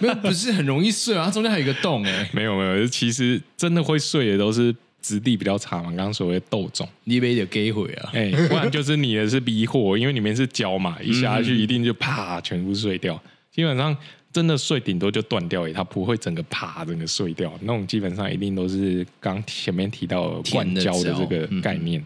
[0.00, 1.26] 没有不是很容易碎啊？
[1.26, 4.74] 它中间还有一个洞哎， 没有没有，其实真的会碎的都是。
[5.04, 13.22] 质地比较差嘛，刚刚所谓的豆种，你被就给毁啊，哎，不然就是你的是逼货，因为里面是胶嘛，一下去一定就啪全部碎掉。
[13.52, 13.94] 基本上
[14.32, 17.52] 真的碎顶多就断掉，它不会整个啪整个碎掉。
[17.60, 22.02] 那种基本上一定都是刚前面提到灌胶的这个概念，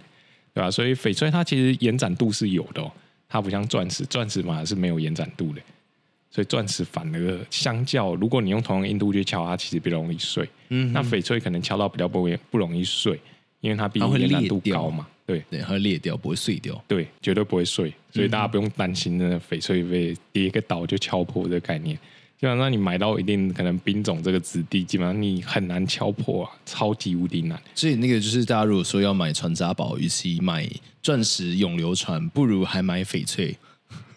[0.53, 0.69] 对吧？
[0.69, 2.91] 所以翡翠它其实延展度是有的哦，
[3.29, 5.61] 它不像钻石，钻石嘛是没有延展度的。
[6.31, 10.49] 所以钻石反而相较，如果你用同样硬度去敲它，其实比较容易碎。
[10.69, 13.19] 嗯，那翡翠可能敲到比较不不容易碎，
[13.61, 15.07] 因为它毕竟难度高嘛。
[15.25, 16.83] 对对，它会裂掉，不会碎掉。
[16.87, 17.93] 对，绝对不会碎。
[18.13, 21.97] 所以大家不用担心那翡翠被跌一个倒就敲破这个概念。
[22.39, 27.61] 基本上你买到一定可能冰种这个质地，基本上你很难敲破啊，超级无敌难。
[27.75, 30.69] 所以那个就是大家如果说要买传家宝，与其买
[31.03, 33.57] 钻石永流传，不如还买翡翠。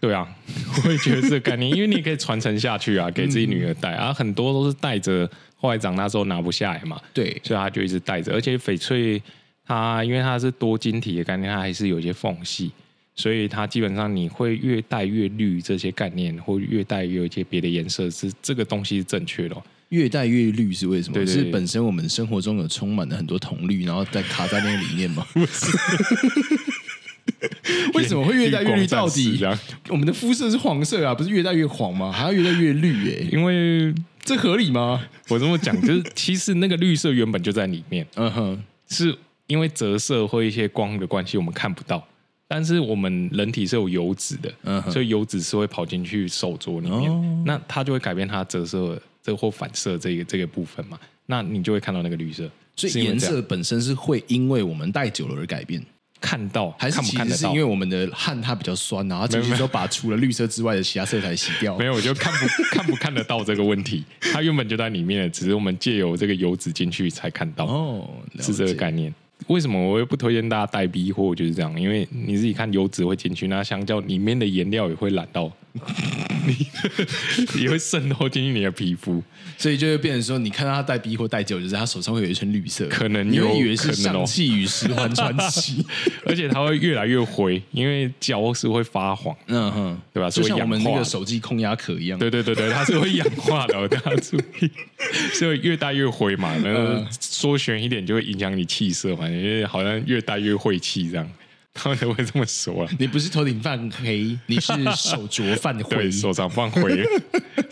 [0.02, 0.28] 对啊，
[0.84, 8.34] 我也觉得这个概念，因为你可以传承下去啊，给自己女儿戴啊，很多都是戴着，后来长大之后拿不下来嘛，对，所以他就一直戴着。
[8.34, 9.22] 而且翡翠
[9.64, 12.72] 它因为它是多晶体的概念，它还是有一些缝隙，
[13.16, 19.64] 所以它基本上你会越戴越绿这些概念，或越戴越有一些别的颜色，是这个东西是正确的哦。
[19.90, 21.14] 越戴越绿是为什么？
[21.14, 25.28] 对对对，是本身我们生活中有充满了很多铜绿，然后再卡在那个里面吗？
[25.34, 25.66] 不是
[27.94, 28.88] 为什么会越戴越绿？
[28.88, 29.40] 到底
[29.90, 32.12] 我们的肤色是黄色啊，不是越戴越黄吗？
[32.12, 33.12] 还要越戴越绿？
[33.12, 35.02] 哎，因为这合理吗？
[35.30, 38.06] 我这么讲，就是其实那个绿色原本就在里面。
[38.16, 39.16] 嗯哼，是
[39.48, 42.06] 因为折射或一些光的关系，我们看不到。
[42.48, 52.50] 但是我们人体是有油脂的，嗯、所以油脂是会跑进去手镯里面，哦、那它就会改变它折射这或反射这个这个部分嘛，那你就会看到那个绿色。
[52.76, 55.82] 所以颜色本身是会因为我们戴久了而改变，
[56.22, 57.38] 看到还是看不看得到？
[57.38, 61.78] 是因为我们的汗它比较酸，然后进去之后把除了绿色之外的其他色彩洗掉。
[61.78, 67.66] 没有，我就看不 看不看得到这个问题，它原本就在里面的，只是我们借由这个油脂进去才看到。
[67.66, 68.08] 哦，
[68.40, 69.14] 是这个概念。
[69.48, 71.34] 为什么我又不推荐大家带 B 货？
[71.34, 75.52] 就是这样，因为你自己看油脂会进去，那相较里面的颜料也会染到，
[77.60, 79.24] 也会渗透进去你的皮肤，
[79.58, 85.86] 所以就会变成说，你看到他戴 B 货带久，就是他手上会有一层绿色，可能你会以为是上气与十环传奇，
[86.26, 90.30] 而且它会越来越灰，因为胶是会发黄，嗯哼，对吧？
[90.30, 94.70] 就像我们那个手机空压壳一样，对对对对，它是会氧化的，大家注意，
[95.34, 99.28] 所以越戴越灰嘛，然后缩旋一点就会影响你气色嘛。
[99.28, 101.32] 因为好像越戴越晦气这样，
[101.74, 102.92] 他们都会这么说啊。
[103.00, 107.04] 你不是头顶泛黑，你是手镯泛 灰，对，手掌泛灰，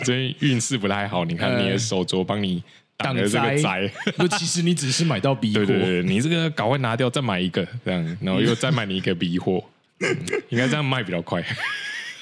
[0.03, 1.25] 所以运势不太好。
[1.25, 2.63] 你看你的手镯帮你
[2.97, 9.63] 挡了这个灾，那其实你只是买到 B 货，对对对，你这个赶快拿掉，再买一个这样，然后又再买你一个 B 货，
[9.99, 10.17] 嗯，
[10.49, 11.43] 应该这样卖比较快。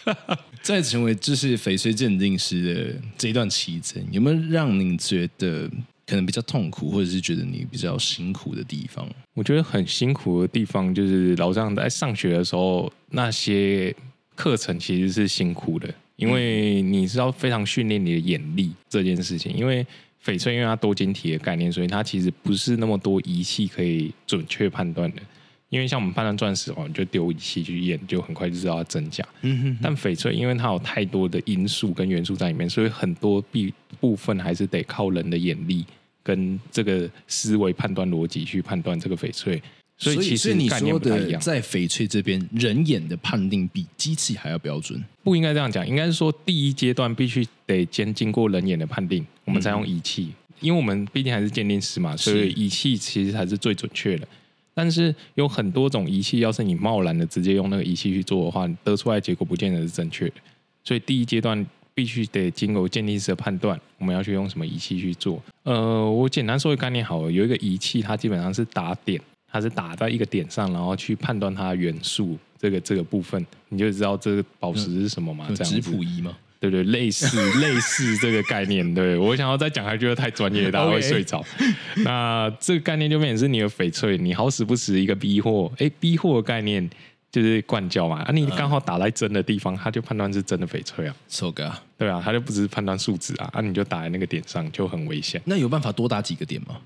[0.61, 5.69] 在成为就是翡翠鉴定师的这一段期间，有没有让你觉得？
[6.07, 9.07] 可能比较痛苦，或者是觉得你比较辛苦的地方。
[9.33, 13.93] 我觉得很辛苦的地方，就是老张在上学的时候，那些
[14.33, 19.53] 课程其实是辛苦的，因为你是要非常训练你的眼力这件事情。
[19.53, 19.85] 因为
[20.25, 25.21] 翡翠因为它多晶体的概念，所以它其实不是那么多仪器可以准确判断的。
[25.69, 29.27] 因为像我们判断钻石哦，你就丢仪器去验，就很快就知道它真假。
[29.41, 29.77] 嗯哼。
[29.81, 35.85] 但翡翠因为它有太多的因素跟元素在里面，所以很多必部分还是得靠人的眼力
[36.27, 39.61] 跟这个思维判断逻辑去判断这个翡翠。
[39.97, 41.41] 所以其实概念不太一样。
[41.41, 45.01] 在翡翠这边，人眼的判定比机器还要标准。
[45.23, 50.25] 不应该这样讲，应该是说第一阶段必须得先经过人眼的判定，我们再用仪器。
[50.25, 54.27] 嗯、因为我们毕竟还是鉴定师嘛，所以仪器其实才是最准确的。
[54.75, 60.35] 但是有很多种仪器，要是你贸然的直接用那个仪器去做的话，你得出来结果不见得是正确的。
[60.83, 61.65] 所以第一阶段
[61.97, 65.41] 必须得经过鉴定师的判断，我们要去用什么仪器去做。
[65.63, 69.19] 呃，我简单说一个概念好了，有一个仪器，它基本上是打点，
[69.51, 75.47] 它是打在一个点上，然后去判断它的元素这个这个部分，你就知道这个宝石是什么嘛？
[75.55, 76.37] 这样质谱仪吗？
[76.59, 81.43] 对对，类似类似这个概念，对，我想要再讲，还觉得太专业，大家会睡着。
[82.05, 86.87] 那这个概念就变成是你的翡翠，你好死不死一个逼货，哎逼货的概念
[87.31, 95.41] 就是灌胶嘛，啊，你刚好打在真的地方，他就判断是真的翡翠啊，so good，对啊，他就不是判断数值啊，啊，你就打在那个点上就很危险。
[95.45, 96.77] 那有办法多打几个点吗？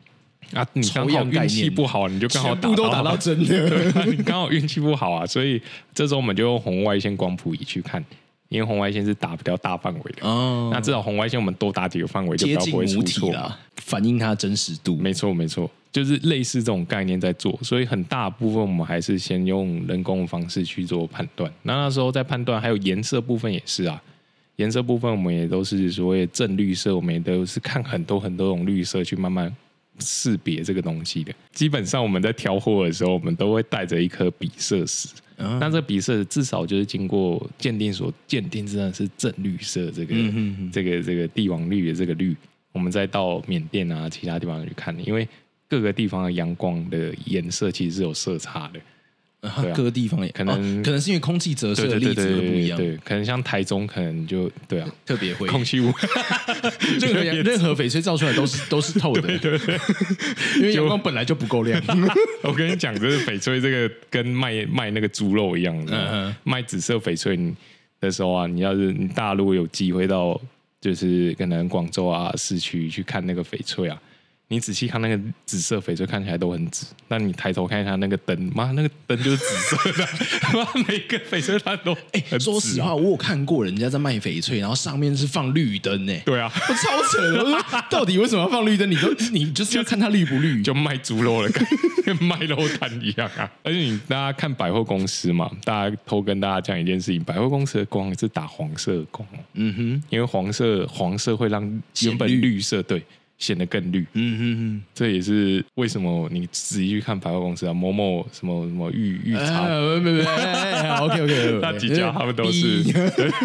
[0.54, 5.62] 啊，你刚好运气不好，你就刚好打都打到真的， 对，你刚好运气不好啊，所以
[5.94, 8.04] 这时候我们就用红外线光谱仪去看。
[8.50, 13.32] 因为红外线是打比较大范围的，哦，那至少红外线我们多打几个范围就比较不会出错。
[13.32, 14.98] 了，反映它真实度。
[14.98, 21.52] 没错没错，就是类似这种概念在做，所以很大部分我们还是先用人工的方式去做判断。
[21.64, 24.02] 那那时候在判断还有颜色部分也是啊，
[24.56, 29.54] 颜色部分我们也都是所谓正绿色，我们也都是看很多很多种绿色去慢慢
[30.00, 31.34] 识别这个东西的。
[31.52, 35.10] 基本上我们在挑货的时候，我们都会带着一颗比色石。
[35.60, 42.36] 那这比色至少就是经过鉴定所鉴定，真的是正绿色，这个、嗯、哼哼这个这个帝王绿的这个绿，
[42.72, 45.28] 我们再到缅甸啊其他地方去看，因为
[45.72, 48.80] 各个地方的阳光的颜色其实是有色差的。
[49.40, 55.92] 啊、各个地方也可能、哦、可能是因为空气折射的粒子不一样，对，可能像台中可能就对啊，特别会空气污，
[57.02, 59.80] 任何 任何翡翠照出来都是都是透的，对对对，
[60.58, 61.82] 因为阳光本来就不够亮。
[62.44, 66.10] 我跟你讲，就是翡翠这个跟卖卖那个猪肉一样，的。
[66.12, 67.40] 嗯，卖紫色翡翠
[68.00, 70.40] 的时候啊，你要是你大陆有机会到，
[70.80, 74.00] 就是可能广州啊市区去看那个翡翠啊。
[74.52, 76.88] 你仔细看那个紫色翡翠，看起来都很紫。
[77.08, 80.06] 那你抬头看一下那个灯，妈，那个灯就是紫色的。
[80.54, 86.14] 妈，每个翡翠它都哎、欸，说实话，我有看过人家在卖翡翠，然后上面是放绿灯呢。
[86.26, 87.42] 对啊，我超扯的。
[87.46, 88.92] 我说，到底为什么要放绿灯？
[88.92, 93.50] 你都你就是要看它绿不绿，就卖猪肉的感觉，跟 卖肉摊一样啊。
[93.64, 99.26] 而且你大家看百货公司嘛，大家偷跟大家讲一件事情：百货公司的光是打黄色的光。
[99.54, 101.64] 嗯哼，因为黄色黄色会让
[102.02, 103.02] 原本绿色对。
[103.42, 104.06] 显得更绿。
[104.14, 110.24] 嗯哼哼，这也是为什么你仔细去看百货公司啊，某某什么什么玉玉茶，没没没
[111.00, 112.84] ，OK OK， 那几家他们都是，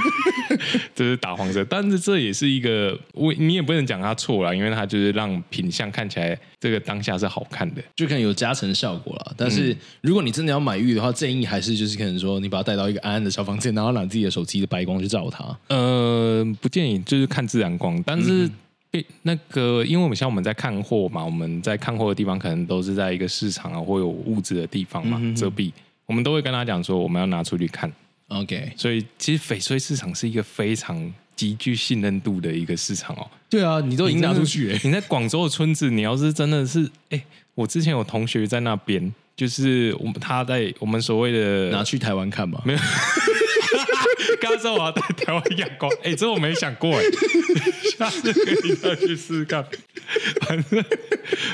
[0.94, 9.34] 这是打黄色，但是这也是一个，我你也不能讲它错了，因为它就是让品相看起来这个当下是好看的，就可能有加成效果了。
[9.36, 15.44] 但是如果你真的要买玉的话，建议还是就是可能说你把它带到一个安安的小房间，然后拿自己的手机的白光去照它。
[15.74, 18.50] 呃，不建议就是看自然光，但是。
[19.22, 25.72] 那个，因为我们像我们在看货嘛，我们在看货的地方可能都是在一个市场啊，或有物质的地方嘛，遮蔽，
[26.06, 27.90] 我们都会跟他讲说，我们要拿出去看。
[28.28, 33.26] OK，所以其实翡翠市场是一个非常极具信任度的一个市场哦。
[33.48, 37.24] 对啊，你都已经拿出去，你在广州的村子，你要是真的是，哎，
[37.54, 42.78] 我之前有同学在那边，就是我们他在我们所谓的拿去台湾看嘛，没有。
[44.40, 47.02] 刚刚说我要在台湾养光， 哎、欸，这我没想过哎，
[47.96, 49.64] 下次可以再去试试看。
[50.42, 50.84] 反正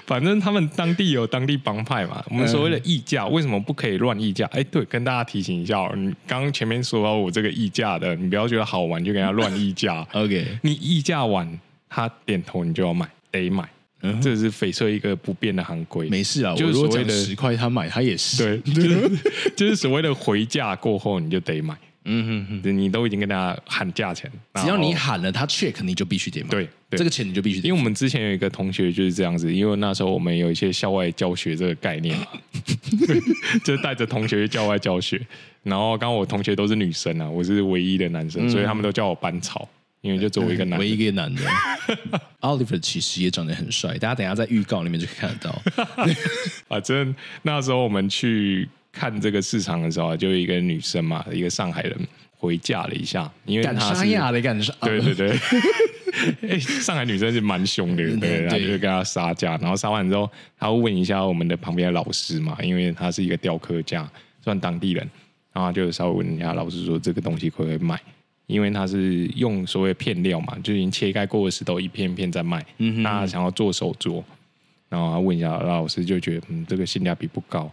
[0.06, 4.44] 反正他们当地有当地帮派嘛，我们所谓的议价，为什么不可以乱议价？
[4.46, 10.06] 哎、欸，对，跟大家提醒一下，你刚刚前面说到我这个议价的，你不要觉得好玩就跟他乱议价。
[10.12, 11.58] OK，你议价完，
[11.88, 13.66] 他点头你就要买，得买，
[14.02, 16.08] 嗯、这是翡翠一个不变的行规。
[16.10, 19.10] 没事啊，就是所谓的十块他买，他也是对，就是
[19.56, 21.74] 就是所谓的回价过后你就得买。
[22.04, 26.48] 嗯哼哼，你都已经跟大家喊价钱，只要你喊了，他 check 你就必须得买。
[26.48, 27.68] 对，对这个钱你就必须得。
[27.68, 32.26] 因为我们之前有一个同学就是这样子，因为那时候我们有一些校外教学这个概念嘛，
[33.64, 35.20] 就是带着同学去校外教学。
[35.62, 39.68] 然后刚刚我同学都是女生啊，我是唯一的男生，嗯、所以他们都叫我班草，
[40.00, 41.42] 因为就作为一个男，唯一一个男的。
[42.40, 45.62] Oliver 其实也长得很帅，大家等一下在预告里面就可以看得到。
[46.66, 48.68] 反正那时候我们去。
[48.92, 51.98] 看这个市场的时候，就有一个女生嘛，一个上海人
[52.36, 55.30] 回嫁了一下，因为她是的感觉，对对对，
[56.50, 64.08] 哎，上海女生是蛮凶的，对，然后就跟她杀价，然后杀完之后，她会问一下我们的旁边的老师嘛，因为他是一个雕刻家，
[64.42, 65.08] 算当地人，
[65.52, 67.98] 然后就稍微问一下老师说这个东西可不可以卖，
[68.46, 74.22] 因为他是用所谓片料嘛，就已经切开过的石头一片一片在卖，嗯哼，那他想要做手镯，
[74.90, 77.72] 然后他问一下老师，就觉得嗯，这个性价比不高。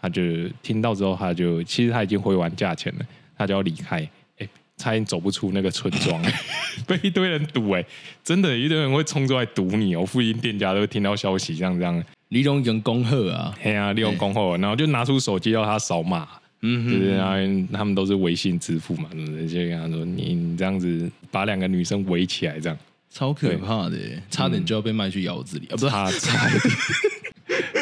[0.00, 0.22] 他就
[0.62, 6.22] 听到之后，他就其实他已经回完价钱了，他就要离开，哎，差点走不出那个村庄，
[6.86, 7.84] 被一堆人堵，哎，
[8.22, 16.28] 真的，一堆人会冲出来堵你哦，附近店家都会听到消息，这样这样，利用人恭贺啊，嘿啊，李荣恭贺，然后就拿出手机要他扫码，
[16.62, 22.78] 嗯哼，他们都是微信支付嘛，就跟他说，你你这样子把两个女生围起来，这样。
[23.10, 23.96] 超可怕的，
[24.30, 26.74] 差点就要被卖去窑子里，啊，不是，差差一点。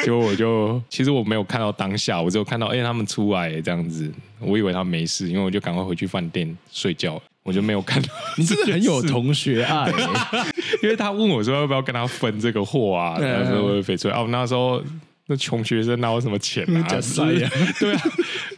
[0.08, 8.08] 就我就其实我没有看到当下，我只有看到哎、欸、他们出来这样子，我以为他们没事，因为我就赶快回去饭店睡觉，我就没有看到。
[8.36, 10.46] 你真的很有同学爱、欸，
[10.84, 14.80] 因为他问我说要不要跟他分这个货啊，那时候翡翠哦，那时候
[15.26, 16.86] 那穷学生哪有什么钱啊？
[17.80, 18.02] 对啊，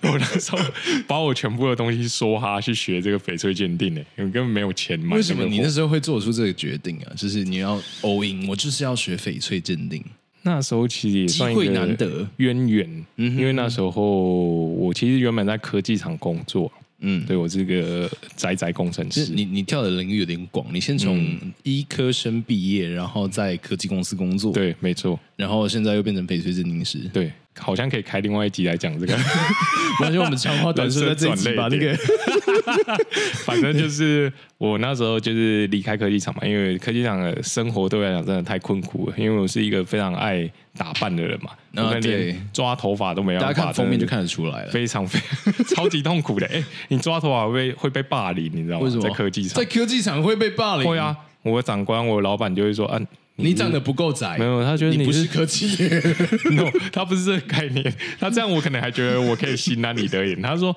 [0.02, 0.58] 我那时候
[1.06, 5.16] 把我全部的东西说哈去学这个翡翠鉴定呢、欸，因为根本没有钱买。
[5.16, 7.12] 为什么你那时候会做出这个决定啊？
[7.16, 10.04] 就是你要 all in，我就是要学翡翠鉴定。
[10.42, 16.70] 那时候其实也算一个渊源，嗯，因为那时候我其实原本在科技厂工作，
[17.00, 19.26] 嗯，对我是个宅宅工程师。
[19.32, 27.32] 你你跳的领域有点广，你先从医科生毕业，然后在科技公司工作，对，没错，然后现在又变成翡翠鉴定师，对。
[27.58, 29.14] 好像可以开另外一集来讲这个，
[30.02, 31.68] 完全我们长话短说在这一集吧。
[31.70, 31.96] 那个，
[33.44, 39.14] 反正就是我那时候就是离开科技厂嘛，因为科技厂的生活对我来讲真的太困苦了。
[39.16, 45.18] 因为我是一个非常爱打扮的人嘛，然后连抓头发都没有，大家看封面就看得出来了，非常非
[45.64, 46.46] 超级痛苦的。
[46.46, 48.84] 哎， 你抓头发会被会被霸凌，你知道吗？
[48.84, 49.02] 为什么？
[49.02, 50.88] 在科技厂，在科技厂会被霸凌？
[50.88, 53.00] 会啊，我的长官，我的老板就会说，啊。
[53.38, 55.66] 你长得不够窄，没有，他觉得你，你不是科技，
[56.54, 57.94] no，他不是这个概念。
[58.18, 60.42] 他这样我可能还觉得我可以心安理得一点。
[60.42, 60.76] 他说：“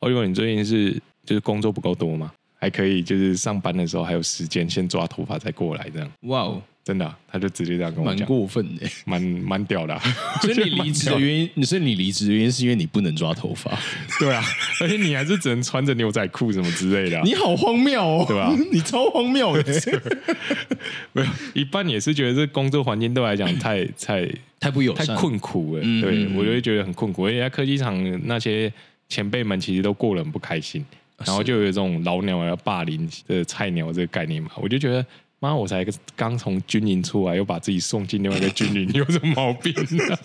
[0.00, 0.92] 哦，因为你最近是
[1.24, 6.62] 就是工作不够多嘛，还可以就是上班的时候还有时间先抓头发再过来这样。”哇哦。
[6.82, 10.02] 真的、啊，他就直接这样跟我讲，蛮过分的，蛮蛮屌的、啊。
[10.40, 13.70] 所以你离职的原因，所以你离职的原因是因为你不能抓头发，
[14.18, 14.42] 对啊，
[14.80, 17.22] 而且你还是只能穿着牛仔裤什么之类的、啊。
[17.22, 18.56] 你好荒谬哦，对吧？
[18.72, 19.62] 你超荒谬的。
[21.12, 24.26] 没有，一半也是觉得这工作环境对我来讲太太
[24.58, 25.82] 太不友善，太困苦了。
[25.84, 28.72] 嗯、对我就会觉得很困苦，而且在科技厂那些
[29.08, 30.84] 前辈们其实都过得很不开心，
[31.18, 35.04] 然后就有这种老鸟要霸凌的菜鸟这个概念嘛，我就觉得。
[35.40, 35.84] 妈，我才
[36.14, 40.18] 刚从军营出来，又把自己送进另外一个军营，有什么毛病呢？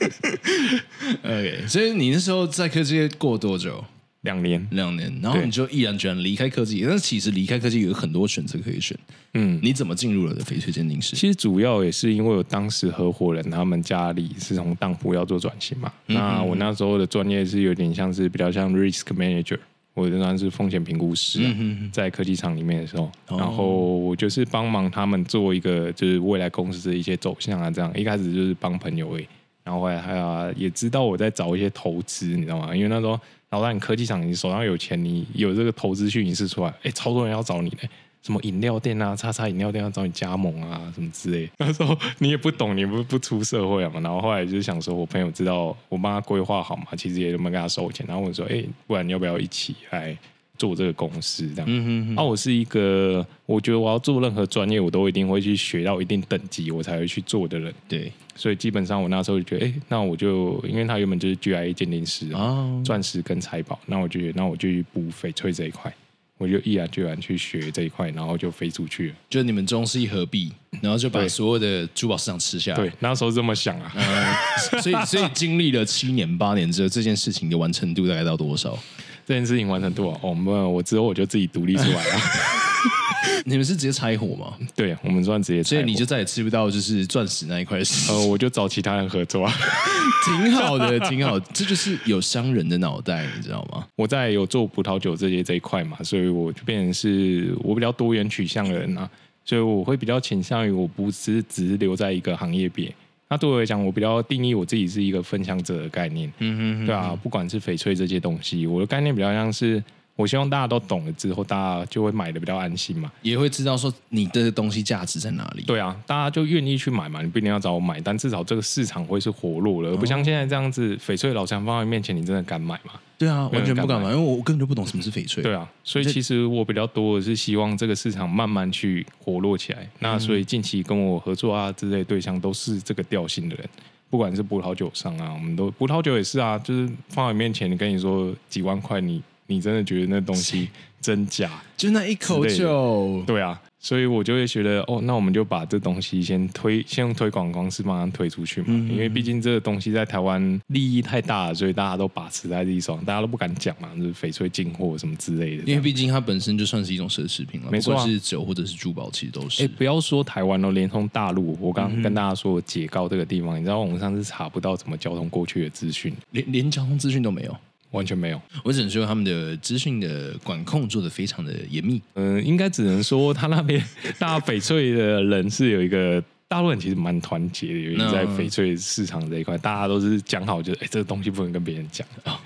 [1.24, 3.84] OK，所以你那时候在科技业过多久？
[4.22, 6.84] 两年，两年，然后你就毅然决然离开科技。
[6.84, 8.97] 但是其实离开科技有很多选择可以选。
[9.36, 11.16] 嗯，你怎么进入了的翡翠鉴定师？
[11.16, 15.93] 其实主要也是因为我当时合伙人他们家里是从当铺要做转型嘛。
[16.07, 19.59] 嗯、那我那时候的专业是有点像是比较像 risk manager，
[19.96, 21.56] 我仍然是风险评估师、啊。
[21.58, 23.66] 嗯、在科技厂里面的时候，哦、然后
[23.98, 29.28] 我就是帮忙他们做一个就是未来公司的一些走向啊，这样一开始就是帮朋友诶，
[29.64, 32.76] 然后后来还有也知道我在找一些投资，你知道吗？
[32.76, 33.20] 因为那时候。
[33.52, 37.89] 老大，你科技厂，你手上有钱，你有这个投资讯息出来，哎，超多人要找你嘞，
[38.26, 41.47] 什么饮料店啊，叉叉饮料店要找你加盟啊，什么之类。
[41.59, 43.99] 那时候你也不懂，你不不出社会嘛。
[43.99, 48.03] 然后后来就是想说，我朋友知道我帮他规划好嘛，其实也没跟他收钱。
[48.07, 50.17] 然后我说，哎，不然你要不要一起来
[50.57, 51.47] 做这个公司？
[51.49, 51.65] 这样。
[51.69, 52.19] 嗯哼哼。
[52.19, 57.71] 啊，我是一个，我觉得我要做任何专业，我都一定会去学到一定等级，我才会去做的人。
[57.88, 58.11] 对。
[58.36, 65.93] 所以基本上我那时候就觉得，哎、欸，那我就因为他原本就是 GIA 鉴定师啊，钻石跟财宝，那我就那我就去补翡翠这一块，
[66.38, 69.15] 我就毅然决然去学这一块，然后就飞出去了。
[69.29, 72.77] 就你们中西合璧，然后就把所有的珠宝市场吃下来。
[72.77, 73.91] 对，那时候这么想啊。
[73.95, 78.77] 嗯、 所以所以经历了七年八年之后，这件事情的完成度大概到多少？
[79.25, 82.19] 这件事情完成度啊，哦，没有，我之后我就自己独立出来了。
[83.45, 84.53] 你们是直接拆伙吗？
[84.75, 88.11] 对，我们算直接拆，所以你就再也吃不到就是钻石那一块石。
[88.11, 89.53] 呃，我就找其他人合作啊，
[90.25, 91.39] 挺好的，挺好。
[91.39, 93.86] 这就是有商人的脑袋，你知道吗？
[93.95, 99.09] 我在有做葡萄酒这些这一块嘛，所以我就变成是我比较多元取向的人啊，
[99.43, 102.93] 所以我会比较倾向于我不是只是留在一个行业别。
[103.27, 109.83] 那对我来讲，我比较定义我自己是一个分享者的概念，嗯哼哼，对啊，不管是翡翠这些东西，我的概念比较像是。
[110.16, 115.63] 我希望大家都懂了之后，大家就会买的比较安心嘛，也会知道说你的东西价值在哪里。
[115.63, 122.93] 对啊，大家就愿意去买嘛，你不一定要找我买，但至少这个市场会是活络了，而不像现在这样子，翡翠老强放在面前，你真的敢买吗？
[123.18, 125.43] 对啊，完全不敢买，因为我根本就不懂什么是翡翠。
[125.43, 129.86] 对啊，所以其实我比较多的是希望这个市场慢慢去活络起来。
[129.99, 133.70] 那所以近期跟我合作啊之类对象都是这个调性的人，
[134.09, 139.22] 不管是葡萄酒商啊，我们都葡萄酒也是啊，就是放在面前，你跟你说几万块你。
[139.48, 140.70] 你真的觉得那东西
[141.02, 141.62] 真假？
[141.78, 143.24] 就那一口酒？
[143.28, 148.68] 对啊，所以我就会觉得，哦，那我们就把这东西先推，先用推广方式慢慢推出去嘛。
[148.89, 155.64] 因为毕竟这个东西在台湾利益太大了，所以大家都把持在地上，大家都不敢讲嘛，就是翡翠进货什么之类的。
[155.66, 159.64] 因为毕竟它本身就算是一种奢侈品了，没错啊，不管是酒或者是珠宝，其实都是。
[159.64, 167.56] 哎，不要说台湾哦，连通大陆，我刚刚跟大家说，解高这个地方，嗯、你知道，我们上次查不到怎么交通过去的资讯，连连交通资讯都没有。
[167.96, 172.02] 完全没有，我只能说他们的资讯的管控做的非常的严密。
[172.16, 173.82] 嗯，应该只能说他那边
[174.20, 182.39] 大翡翠的人是有一个大陆人，其实蛮团结的，因为在翡翠市场这一块，大家都是讲好，就是哎，这个东西不能跟别人讲啊。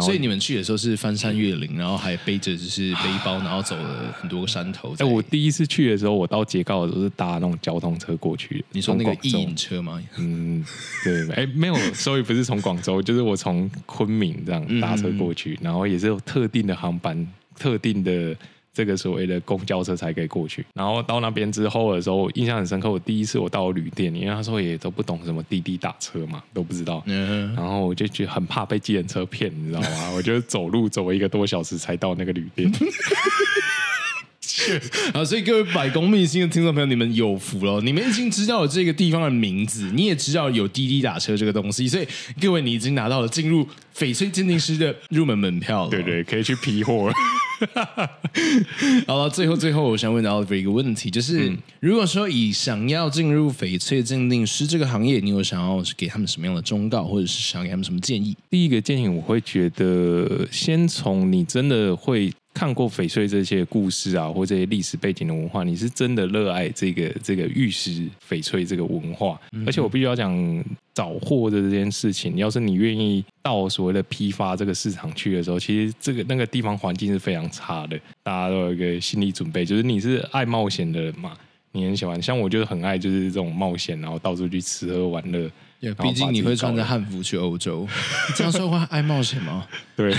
[0.00, 4.94] 所以你们去的时候是翻山越岭，然后还背着就是背包，然后走了很多个山头。
[4.98, 8.64] 哎，我第一次去的时候，我到捷高的时候是搭那种交通车过去。
[8.72, 10.02] 你说那个一引车吗？
[10.16, 10.64] 嗯，
[11.02, 11.28] 对。
[11.32, 17.26] 哎，没有， 所以不是从广州，就是我从昆明这样搭车过去，然后也是有特定的航班，
[17.56, 18.36] 特定的。
[18.78, 22.88] 这个所谓的公交车才可以过去，然后到那边之后的时候，印象很深刻。
[22.88, 27.02] 我第一次我到旅店，因为他说也都不懂什么滴滴打车嘛，都不知道。
[27.06, 30.12] 嗯，然后我就觉得很怕被计程车骗，你知道吗？
[30.14, 32.70] 我就走路走了一个多小时才到那个旅店。
[35.12, 42.06] 好，所以各位百工秘辛的听众朋友，你们有福了，你们已经知道了这个地方的名字，你也知道有滴滴打车这个东西，所以
[42.40, 45.90] 各位你已经拿到了进入翡翠鉴定师的入门门票了。
[45.90, 47.12] 对对， 可以去批货。
[49.06, 58.36] 好了，最后最后，我想问 Oliver 一个问题，就是、嗯、如果说以想要进入翡翠鉴定师这个行业，你有想要给他们什么样的忠告，或者是想给他们什么建议？
[58.48, 70.64] 第一个建议，我会觉得先从你真的会看过翡翠这些故事啊，或这些历史背景的文化，你是真的热爱这个这个玉石翡翠这个文化，嗯、而且我必须要讲。
[70.94, 81.34] 找货的这件事情，要是你愿意到所谓的批发这个市场去的时候，其实这个那个地方环境是非常差的，大家都有一个心理准备，就是你是爱冒险的人嘛，
[81.70, 85.48] 你很喜欢，像我就是很爱就是这种冒险，然后到处去吃喝玩乐。
[85.80, 87.86] 毕竟你会穿着汉服去欧洲，
[88.34, 89.66] 这样说话爱冒险吗？
[89.96, 90.14] 对，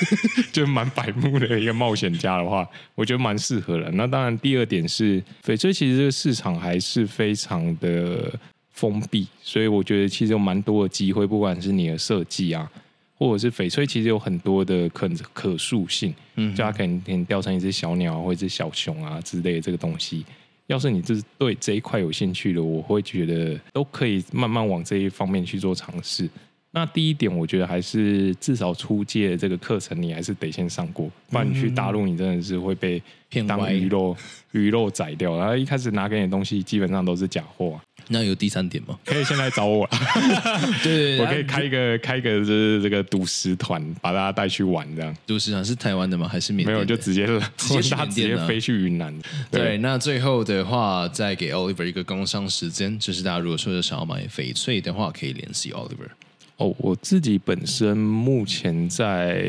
[0.52, 3.90] 就蛮百慕的一个冒险家的话，我觉得蛮适合的。
[3.92, 8.32] 那当然，第二点是翡翠，其实这个市场还是非常的。
[8.76, 12.68] 封闭，所以我觉得其实有蛮多的机会，不管是你的设计啊，
[13.16, 20.26] 或者是翡翠，其实有很多的可可塑性，嗯，就它可能可能雕成一只小鸟或者是小熊啊之类的这个东西。
[20.66, 26.28] 要是你就是对这一块有兴趣的，我会觉得都可以慢慢往这一方面去做尝试。
[26.74, 33.00] 那第一点，我觉得还是至少初阶的这个课程，你还是得先上过，不然你去大陆，你真的是会被
[33.46, 34.16] 当鱼肉
[34.50, 35.38] 鱼肉宰掉。
[35.38, 37.80] 然后一开始拿给你的东西，基本上都是假货。
[38.08, 38.98] 那有第三点吗？
[39.04, 39.88] 可以先来找我。
[40.82, 45.16] 对，对，对，我可以开一个开一个就是这个赌石团，把大家带去玩这样。
[45.24, 46.26] 赌石团是台湾的吗？
[46.28, 46.74] 还是缅甸？
[46.74, 47.24] 没有，就直接
[47.56, 49.16] 直接直接飞去云南。
[49.48, 56.10] 对，对，那最后的话，再给 Oliver 一个工商时间，就是大家如果说想要买翡翠的话，可以联系 Oliver。
[56.56, 59.44] 哦，我自己本身目前在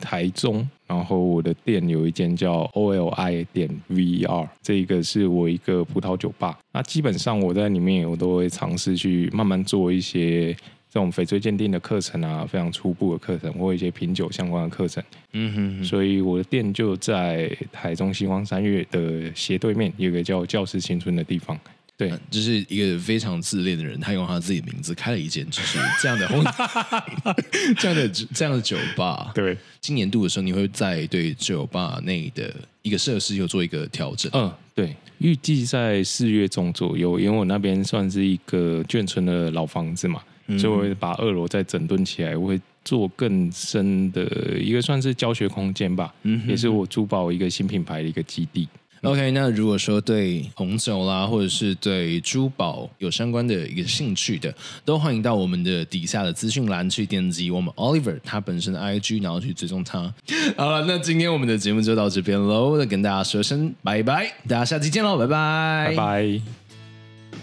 [0.00, 6.58] 台中，然后我的店有一间叫 OLI 点 VR，这个是我一个葡萄酒吧。
[6.72, 10.52] 那基本上我在里面，我都会尝试去慢慢做一些
[10.90, 15.00] 这种翡翠鉴定的课程啊，非常初步的课程，或一些品酒相关的课程。
[15.34, 21.56] 嗯哼哼，所以我的店就在台中星光三月的斜对面，有一个叫教师新村的地方。
[21.98, 26.28] 对，就是一个非常自恋的人，他用他自己的名字开了一间就是这样的
[27.76, 29.32] 这样的这样的酒吧。
[29.34, 34.30] 对，今年度的时候，你会在对酒吧内的一个设施有做一个调整。
[34.32, 44.22] 嗯，对，预计在四月中左右，因为我那边算是一个眷村的老房子嘛，嗯、所以我会把二楼再整顿起来，我会做更深的
[44.56, 48.68] 一个算是教学空间吧，嗯，也是我珠宝一个新品牌的一个基地。
[49.02, 54.52] OK，那如果说对红酒啦，或者是对珠宝有相关的一个兴趣的，
[54.84, 60.12] 都欢迎到我们的底下的资讯栏去点击我们 Oliver 他本身的 IG，然后去追踪他。
[60.58, 66.67] 好了，那今天我们的节目就到这边喽，那跟大家说声拜拜，大家下期见喽，拜拜，拜拜。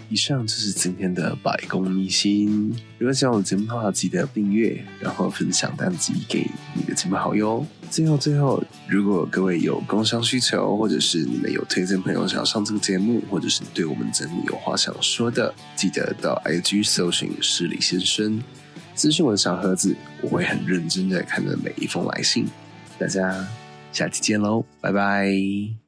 [0.08, 2.74] 以上就是今天的百工秘辛。
[2.98, 7.64] 如果喜欢我的节目的话，记得订阅，然后分享单集给你的亲朋好友。
[7.90, 18.42] 最后，最后，如果各位有工商需求，或者是你们有推荐朋友想要上这个节目，或者是对我们节目有话想说的，记得到 IG 搜寻失礼先生，
[18.94, 22.46] 私讯我的小盒子，我会很认真的看着每一封来信。
[22.98, 23.46] 大家
[23.92, 25.85] 下期见喽，拜拜。